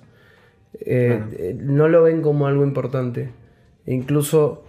[0.79, 3.29] Eh, eh, no lo ven como algo importante.
[3.85, 4.63] Incluso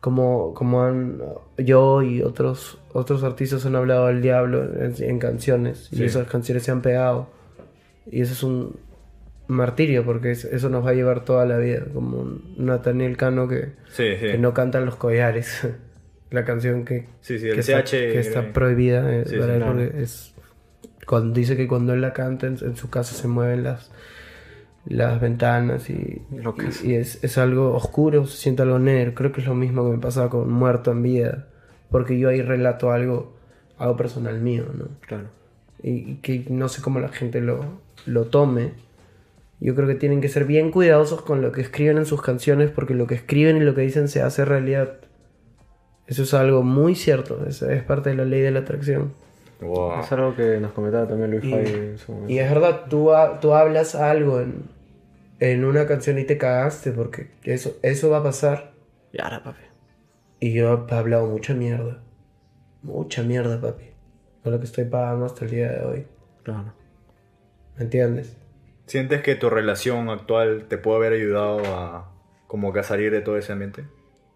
[0.00, 1.20] como, como han,
[1.58, 6.04] yo y otros, otros artistas han hablado del diablo en, en canciones, y Sí.
[6.04, 7.28] esas canciones se han pegado.
[8.10, 8.76] Y eso es un
[9.46, 13.72] martirio, porque es- eso nos va a llevar toda la vida, como Nathaniel Cano que,
[13.90, 14.26] Sí, sí.
[14.26, 15.68] que no cantan los collares.
[16.30, 18.52] La canción que, Sí, sí, que está, que está creo.
[18.52, 19.72] prohibida eh, Sí, para sí, él, claro.
[19.76, 20.34] porque es
[21.06, 23.90] cuando dice que cuando él la canta en, en su casa se mueven las
[24.86, 26.84] las ventanas y, Locas.
[26.84, 29.14] y, y es, es algo oscuro, se siente algo negro.
[29.14, 31.46] Creo que es lo mismo que me pasaba con Muerto en Vida,
[31.90, 33.34] porque yo ahí relato algo,
[33.78, 34.88] algo personal mío, ¿no?
[35.06, 35.24] Claro.
[35.82, 37.64] y, y que no sé cómo la gente lo,
[38.06, 38.72] lo tome.
[39.60, 42.70] Yo creo que tienen que ser bien cuidadosos con lo que escriben en sus canciones
[42.70, 44.96] porque lo que escriben y lo que dicen se hace realidad.
[46.06, 49.14] Eso es algo muy cierto, es, es parte de la ley de la atracción.
[49.60, 50.00] Wow.
[50.00, 52.32] Es algo que nos comentaba también Luis Y- Fay en su momento.
[52.32, 54.64] Y es verdad, tú, ha- tú hablas algo en,
[55.40, 58.72] en una canción y te cagaste porque eso, eso va a pasar.
[59.12, 59.62] Y ahora, papi.
[60.40, 62.02] Y yo he hablado mucha mierda.
[62.82, 63.84] Mucha mierda, papi.
[64.42, 66.06] Con lo que estoy pagando hasta el día de hoy.
[66.42, 66.74] Claro.
[67.78, 68.36] ¿Me entiendes?
[68.86, 72.10] ¿Sientes que tu relación actual te puede haber ayudado a
[72.46, 73.84] como que a salir de todo ese ambiente?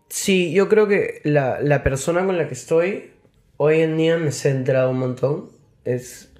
[0.09, 3.11] Sí, yo creo que la, la persona con la que estoy
[3.59, 5.51] hoy en día me centra un montón.
[5.85, 6.31] Es,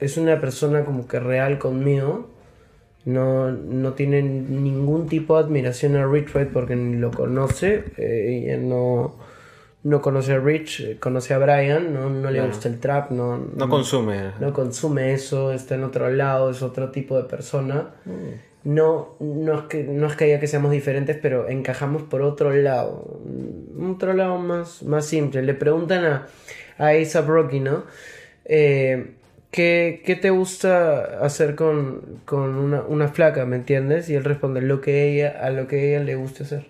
[0.00, 2.30] es, una persona como que real conmigo.
[3.04, 7.84] No, no tiene ningún tipo de admiración a Rich Red porque ni lo conoce.
[7.96, 9.16] eh, ella no,
[9.84, 13.38] no conoce a Rich, eh, conoce a Brian, no, no le gusta el trap, no,
[13.38, 14.32] No consume.
[14.40, 17.90] no consume eso, está en otro lado, es otro tipo de persona.
[18.66, 22.50] No, no, es que, no es que haya que seamos diferentes, pero encajamos por otro
[22.52, 23.20] lado.
[23.80, 25.42] Otro lado más, más simple.
[25.42, 26.26] Le preguntan a,
[26.78, 27.84] a A$AP Rocky, ¿no?
[28.44, 29.12] Eh,
[29.52, 34.10] ¿qué, qué te gusta hacer con, con una, una flaca, ¿me entiendes?
[34.10, 36.66] Y él responde lo que ella, a lo que ella le guste hacer.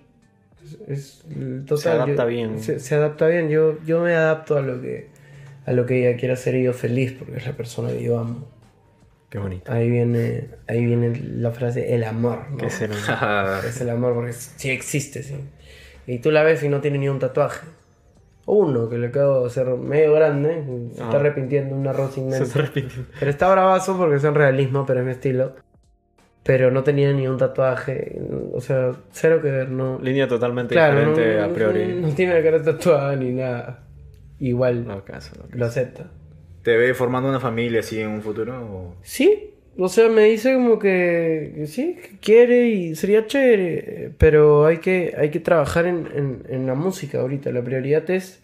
[0.62, 1.24] Es, es
[1.64, 2.60] total, Se adapta yo- bien.
[2.60, 3.48] Se, se adapta bien.
[3.48, 5.08] Yo, yo me adapto a lo que
[5.64, 8.18] a lo que ella quiera hacer y yo feliz porque es la persona que yo
[8.20, 8.46] amo.
[9.28, 9.70] Qué bonito.
[9.72, 12.44] Ahí viene, ahí viene la frase el amor.
[12.50, 12.64] ¿no?
[13.66, 15.34] Es el amor porque sí existe, sí.
[16.06, 17.66] Y tú la ves y no tiene ni un tatuaje.
[18.46, 20.62] Uno que le acabo de hacer medio grande,
[20.94, 21.16] se está Ah.
[21.16, 22.44] arrepintiendo, un arroz Se inmenso.
[22.44, 23.08] está repitiendo.
[23.18, 25.56] Pero está bravazo porque es en realismo, pero es mi estilo.
[26.44, 28.20] Pero no tenía ni un tatuaje,
[28.52, 29.98] o sea, cero que ver, no.
[30.00, 31.94] Línea totalmente Claro, diferente no- a priori.
[32.00, 33.82] no tiene la cara tatuada ni nada.
[34.38, 35.48] Igual caso, caso.
[35.50, 36.04] lo acepta.
[36.66, 38.52] ¿Te ves formando una familia así en un futuro?
[38.60, 44.10] o- Sí, o sea, me dice como que, que sí, que quiere y sería chévere,
[44.18, 47.52] pero hay que, hay que trabajar en, en- en la música ahorita.
[47.52, 48.42] La prioridad es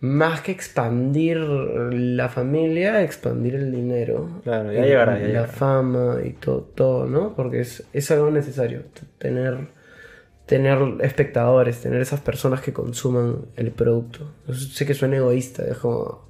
[0.00, 4.42] más que expandir la familia, expandir el dinero.
[4.44, 5.48] Claro, ya llegará, ya La llegará.
[5.48, 7.34] fama y todo, todo, ¿no?
[7.34, 8.82] Porque es, es algo necesario,
[9.16, 9.56] tener,
[10.44, 14.30] tener espectadores, tener esas personas que consuman el producto.
[14.52, 16.25] Sé que suena egoísta, es como...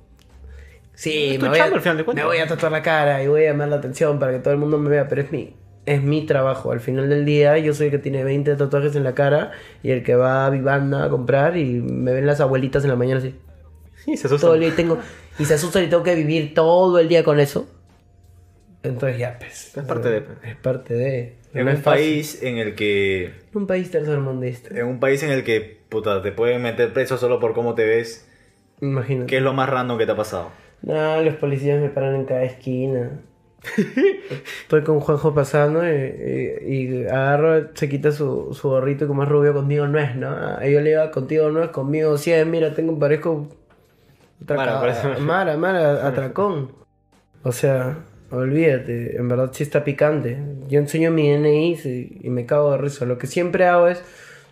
[0.96, 3.22] Sí, Es tu me voy, a, al final de me voy a tatuar la cara
[3.22, 5.30] y voy a llamar la atención para que todo el mundo me vea, pero es
[5.30, 6.72] mi, es mi trabajo.
[6.72, 9.90] Al final del día yo soy el que tiene 20 tatuajes en la cara y
[9.90, 13.18] el que va a Vivanda a comprar y me ven las abuelitas en la mañana
[13.20, 13.34] así.
[14.04, 14.46] Sí, se asusta.
[14.46, 14.98] Todo el día y tengo,
[15.38, 17.68] y se asustan y tengo que vivir todo el día con eso.
[18.82, 19.76] Entonces ya, pues.
[19.76, 21.36] Es parte de- Es parte de...
[21.52, 23.32] En no un país en el que.
[23.54, 24.78] Un país tercermundista.
[24.78, 27.86] En un país en el que, puta, te pueden meter preso solo por cómo te
[27.86, 28.28] ves.
[28.82, 29.26] Imagínate.
[29.26, 30.50] ¿Qué es lo más random que te ha pasado?
[30.86, 33.20] No, los policías me paran en cada esquina.
[34.62, 36.72] Estoy con Juanjo pasando y, y-
[37.02, 40.28] y agarro, se quita su, su gorrito y como es rubio conmigo no es, ¿no?
[40.28, 43.48] Ah, Y yo le digo, contigo no es, conmigo sí es, mira, tengo parezco...
[44.48, 46.70] Mara, parece- Mara, Mara, atracón.
[47.42, 47.98] O sea,
[48.30, 50.38] olvídate, en verdad sí está picante.
[50.68, 53.04] Yo enseño mi DNI y me cago de risa.
[53.06, 54.02] Lo que siempre hago es,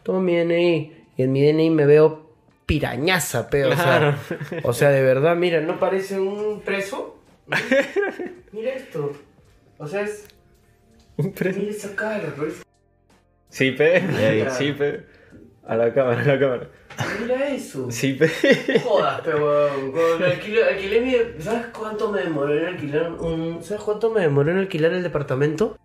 [0.02, 2.23] tomo mi DNI y en mi DNI me veo
[2.66, 4.16] pirañaza, pero, o sea, Claro.
[4.64, 7.18] o sea, de verdad, mira, ¿no parece un preso?
[8.52, 9.12] Mira esto.
[9.78, 10.26] O sea, es...
[11.16, 12.62] Mira esa cara, parece-
[13.48, 14.00] Sí, pe.
[14.00, 14.50] Mira.
[14.50, 15.04] Sí, pe.
[15.66, 16.68] A la cámara, a la cámara.
[17.20, 17.90] Mira eso.
[17.90, 18.28] Sí, pe.
[18.80, 19.92] Jodas, pero weón.
[19.92, 23.62] Cuando alquilé, alquilé mi- ¿Sabes cuánto me demoró en alquilar un...
[23.62, 25.76] ¿Sabes cuánto me demoró en alquilar el departamento?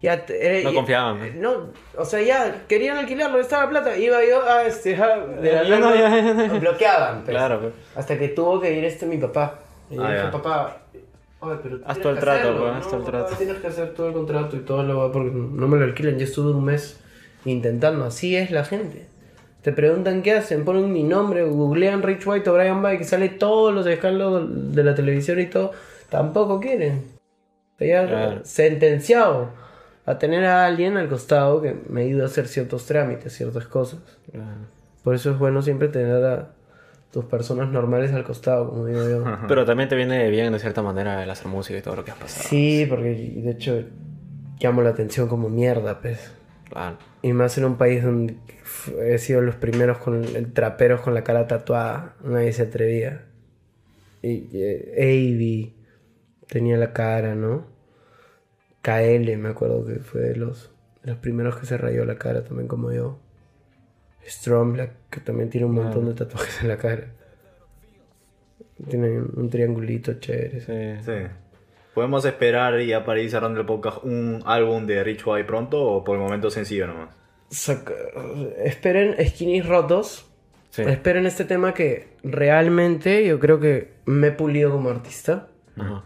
[0.00, 3.96] Ya, eh, No confiaban, eh, No, o sea, ya querían alquilarlo, estaba la plata.
[3.96, 4.96] Iba yo a este...
[4.96, 6.58] ja, de la no, ya, ya.
[6.58, 7.30] Bloqueaban, pues.
[7.36, 7.72] Claro, pe.
[7.96, 9.58] Hasta que tuvo que ir este mi papá.
[9.90, 10.30] Y yo Ah, dije, ya.
[10.30, 10.82] papá,
[11.40, 12.78] pero Haz tienes todo el trato, hacerlo, pues, ¿no?
[12.78, 13.36] haz todo el Papá, trato.
[13.36, 16.16] Tienes que hacer todo el contrato y todo lo porque no me lo alquilan.
[16.18, 17.00] Yo estuve un mes
[17.44, 18.04] intentando.
[18.04, 19.06] Así es la gente.
[19.62, 23.74] Te preguntan qué hacen, ponen mi nombre, googlean Rich White o Brian que sale todos
[23.74, 25.72] los escándalos de la televisión y todo.
[26.08, 27.02] Tampoco quieren.
[27.80, 28.40] Ya Claro.
[28.44, 29.50] sentenciado
[30.08, 34.00] a tener a alguien al costado que me ayude a hacer ciertos trámites, ciertas cosas.
[34.32, 34.66] Claro.
[35.04, 36.52] Por eso es bueno siempre tener a
[37.12, 39.24] tus personas normales al costado, como digo yo.
[39.48, 42.10] Pero también te viene bien de cierta manera el hacer música y todo lo que
[42.10, 42.48] has pasado.
[42.48, 43.84] Sí, porque de hecho
[44.58, 46.32] llamo la atención como mierda, pues.
[46.70, 46.96] Claro.
[47.20, 48.36] Y más en un país donde
[49.02, 52.14] he sido los primeros con el traperos con la cara tatuada.
[52.24, 53.26] Nadie se atrevía.
[54.22, 55.76] Y eh, Avi
[56.46, 57.77] tenía la cara, ¿no?
[58.82, 60.70] KL, me acuerdo que fue de los,
[61.02, 63.18] de los primeros que se rayó la cara también como yo.
[64.26, 67.08] Stromberg, que también tiene un montón de tatuajes en la cara.
[68.88, 70.60] Tiene un, un triangulito chévere.
[70.60, 71.04] Sí.
[71.04, 71.26] Sí.
[71.94, 76.04] ¿Podemos esperar ya para ir cerrando el podcast un álbum de Rich White pronto o
[76.04, 77.08] por el momento sencillo nomás?
[77.50, 77.94] Saca-
[78.64, 80.30] esperen Skinny Rotos.
[80.70, 80.82] Sí.
[80.82, 85.48] Esperen este tema que realmente yo creo que me he pulido como artista.
[85.76, 86.04] Ajá.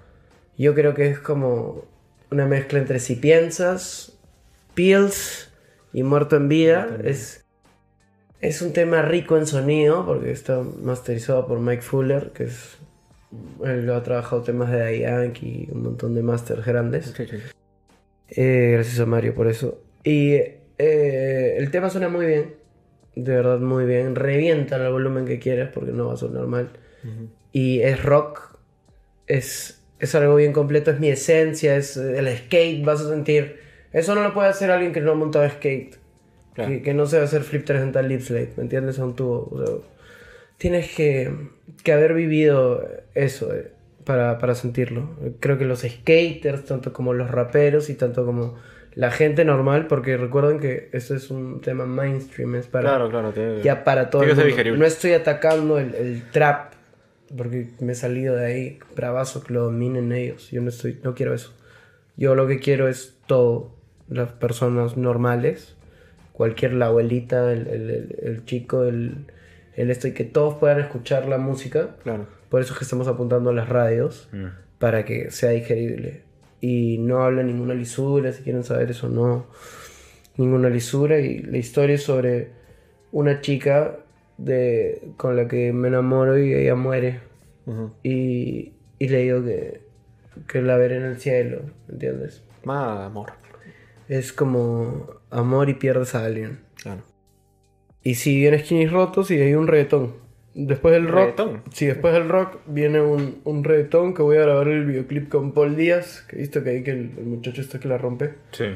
[0.56, 1.84] Yo creo que es como
[2.32, 4.18] una mezcla entre Si Piensas,
[4.74, 5.52] Pills
[5.92, 6.98] y Muerto en Vida.
[7.04, 7.44] Es,
[8.40, 12.78] es un tema rico en sonido porque está masterizado por Mike Fuller, que es...
[13.64, 17.14] Él ha trabajado temas de Daddy Yankee y un montón de masters grandes.
[17.16, 17.36] Sí, sí.
[18.28, 19.82] Eh, gracias a Mario por eso.
[20.04, 22.54] Y eh, el tema suena muy bien.
[23.14, 24.14] De verdad, muy bien.
[24.14, 26.70] Revienta el volumen que quieras porque no va a sonar mal.
[27.52, 28.58] Y es rock.
[29.26, 30.90] Es, es algo bien completo.
[30.90, 31.76] Es mi esencia.
[31.76, 32.84] Es eh, el skate.
[32.84, 33.60] Vas a sentir.
[33.92, 35.96] Eso no lo puede hacer alguien que no ha montado skate.
[36.54, 36.70] Claro.
[36.70, 38.52] Que, que no sabe hacer flip 360 lip slate.
[38.56, 38.98] ¿Me entiendes?
[38.98, 39.48] A un tubo.
[39.52, 39.74] O sea,
[40.58, 41.30] tienes que,
[41.82, 43.70] que haber vivido eso eh,
[44.04, 45.10] para, para sentirlo.
[45.40, 48.58] Creo que los skaters, tanto como los raperos y tanto como
[48.94, 53.32] la gente normal, porque recuerden que este es un tema mainstream, es para Claro, claro.
[53.32, 54.76] tiene- ya para todo el mundo.
[54.76, 56.71] No estoy atacando el, el trap
[57.36, 60.50] porque me he salido de ahí bravazo que lo dominen ellos.
[60.50, 61.52] Yo no estoy, no quiero eso.
[62.16, 63.74] Yo lo que quiero es todo,
[64.08, 65.74] las personas normales,
[66.32, 69.26] cualquier la abuelita, el, el- el- el chico, el,
[69.76, 71.96] el esto y que todos puedan escuchar la música.
[72.02, 72.26] Claro.
[72.50, 74.46] Por eso es que estamos apuntando a las radios Mm.
[74.78, 76.22] para que sea digerible.
[76.60, 79.46] Y no habla ninguna lisura, si quieren saber eso, no.
[80.36, 81.18] Ninguna lisura.
[81.20, 82.50] Y la historia es sobre
[83.10, 83.96] una chica
[84.44, 87.20] de, con la que me enamoro y ella muere.
[88.02, 89.82] Y, y le digo que,
[90.48, 92.42] que la veré en el cielo, ¿entiendes?
[92.64, 93.32] Más amor.
[94.08, 96.58] Es como amor y pierdes a alguien.
[96.74, 97.02] Claro.
[98.02, 100.20] Y si viene Skinny Rotos y hay un reggaetón.
[100.54, 101.38] Después del rock.
[101.38, 101.62] ¿Reggaetón?
[101.72, 105.52] Sí, después del rock viene un, un reggaetón que voy a grabar el videoclip con
[105.52, 106.26] Paul Díaz.
[106.28, 108.34] Que he visto que ahí que el, el muchacho está que la rompe.
[108.50, 108.66] Sí.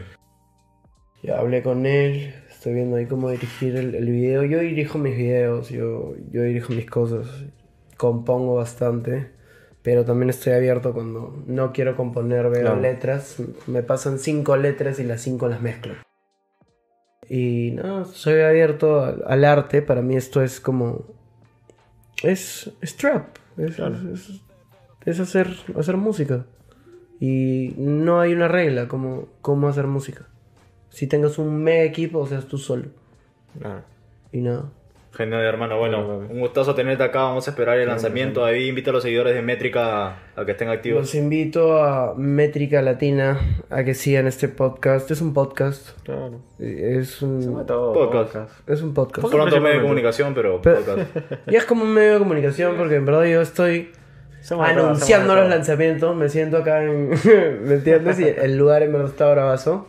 [1.22, 2.34] Ya hablé con él.
[2.66, 4.42] Estoy viendo ahí cómo dirigir el, el video.
[4.42, 7.28] Yo dirijo mis videos, yo, yo dirijo mis cosas.
[7.96, 9.30] Compongo bastante.
[9.82, 12.80] Pero también estoy abierto cuando no quiero componer, veo Claro.
[12.80, 13.36] letras.
[13.68, 15.94] Me pasan cinco letras y las cinco las mezclo.
[17.30, 19.80] Y no, soy abierto al, al arte.
[19.80, 21.04] Para mí esto es como...
[22.24, 23.28] Es, es trap.
[23.58, 23.94] Es, Claro.
[24.12, 24.40] es- es-
[25.04, 25.46] es hacer,
[25.78, 26.46] hacer música.
[27.20, 30.26] Y no hay una regla como cómo hacer música.
[30.96, 32.84] Si tengas un mega equipo, o seas tú solo.
[33.60, 33.82] Claro.
[34.32, 34.70] Y nada.
[35.12, 35.78] Genial, hermano.
[35.78, 37.24] Bueno, un gustazo tenerte acá.
[37.24, 38.42] Vamos a esperar el lanzamiento.
[38.46, 41.02] Ahí invita a los seguidores de Métrica a que estén activos.
[41.02, 43.38] Los invito a Métrica Latina
[43.68, 45.10] a que sigan este podcast.
[45.10, 45.90] Es un podcast.
[46.02, 46.40] Claro.
[46.58, 48.32] Es un, todo Podcast.
[48.32, 48.70] podcast.
[48.70, 49.28] es un podcast.
[49.28, 51.14] Pronto medio de comunicación, pero Pero- podcast.
[51.46, 53.90] Ya es como un medio de comunicación porque en verdad yo estoy
[54.40, 56.16] Somos anunciando los lanzamientos.
[56.16, 57.10] Me siento acá en.
[57.64, 58.18] ¿Me entiendes?
[58.18, 59.88] Y el lugar en verdad está bravazo.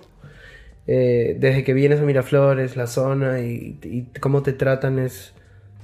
[0.87, 5.33] Eh, desde que vienes a Miraflores, la zona y, y cómo te tratan es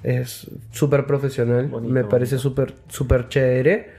[0.03, 1.67] es súper profesional.
[1.67, 3.89] Bonito, Me parece súper súper chévere.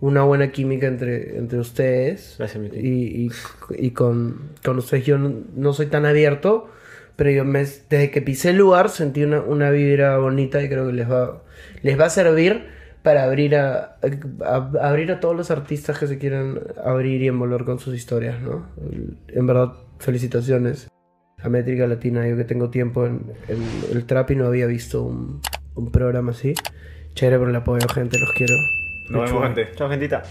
[0.00, 2.34] Una buena química entre, entre ustedes.
[2.38, 2.72] Gracias.
[2.74, 3.30] Y, y-
[3.78, 6.68] y con, con ustedes yo no, no soy tan abierto.
[7.16, 10.86] Pero yo me, desde que pisé el lugar sentí una, una vibra bonita y creo
[10.86, 11.42] que les va,
[11.82, 12.64] les va a servir
[13.02, 13.96] para abrir a,
[14.44, 17.94] a- a abrir a todos los artistas que se quieran abrir y envolver con sus
[17.94, 18.66] historias, ¿no?
[19.28, 19.72] En verdad,
[20.02, 20.88] felicitaciones
[21.42, 22.26] a Métrica Latina.
[22.28, 25.40] Yo que tengo tiempo en, en el trap y no había visto un,
[25.74, 26.54] un programa así.
[27.14, 28.54] Chévere por el apoyo, gente, los quiero.
[29.10, 29.68] Nos vemos, gente.
[29.74, 30.22] Chao, gentita.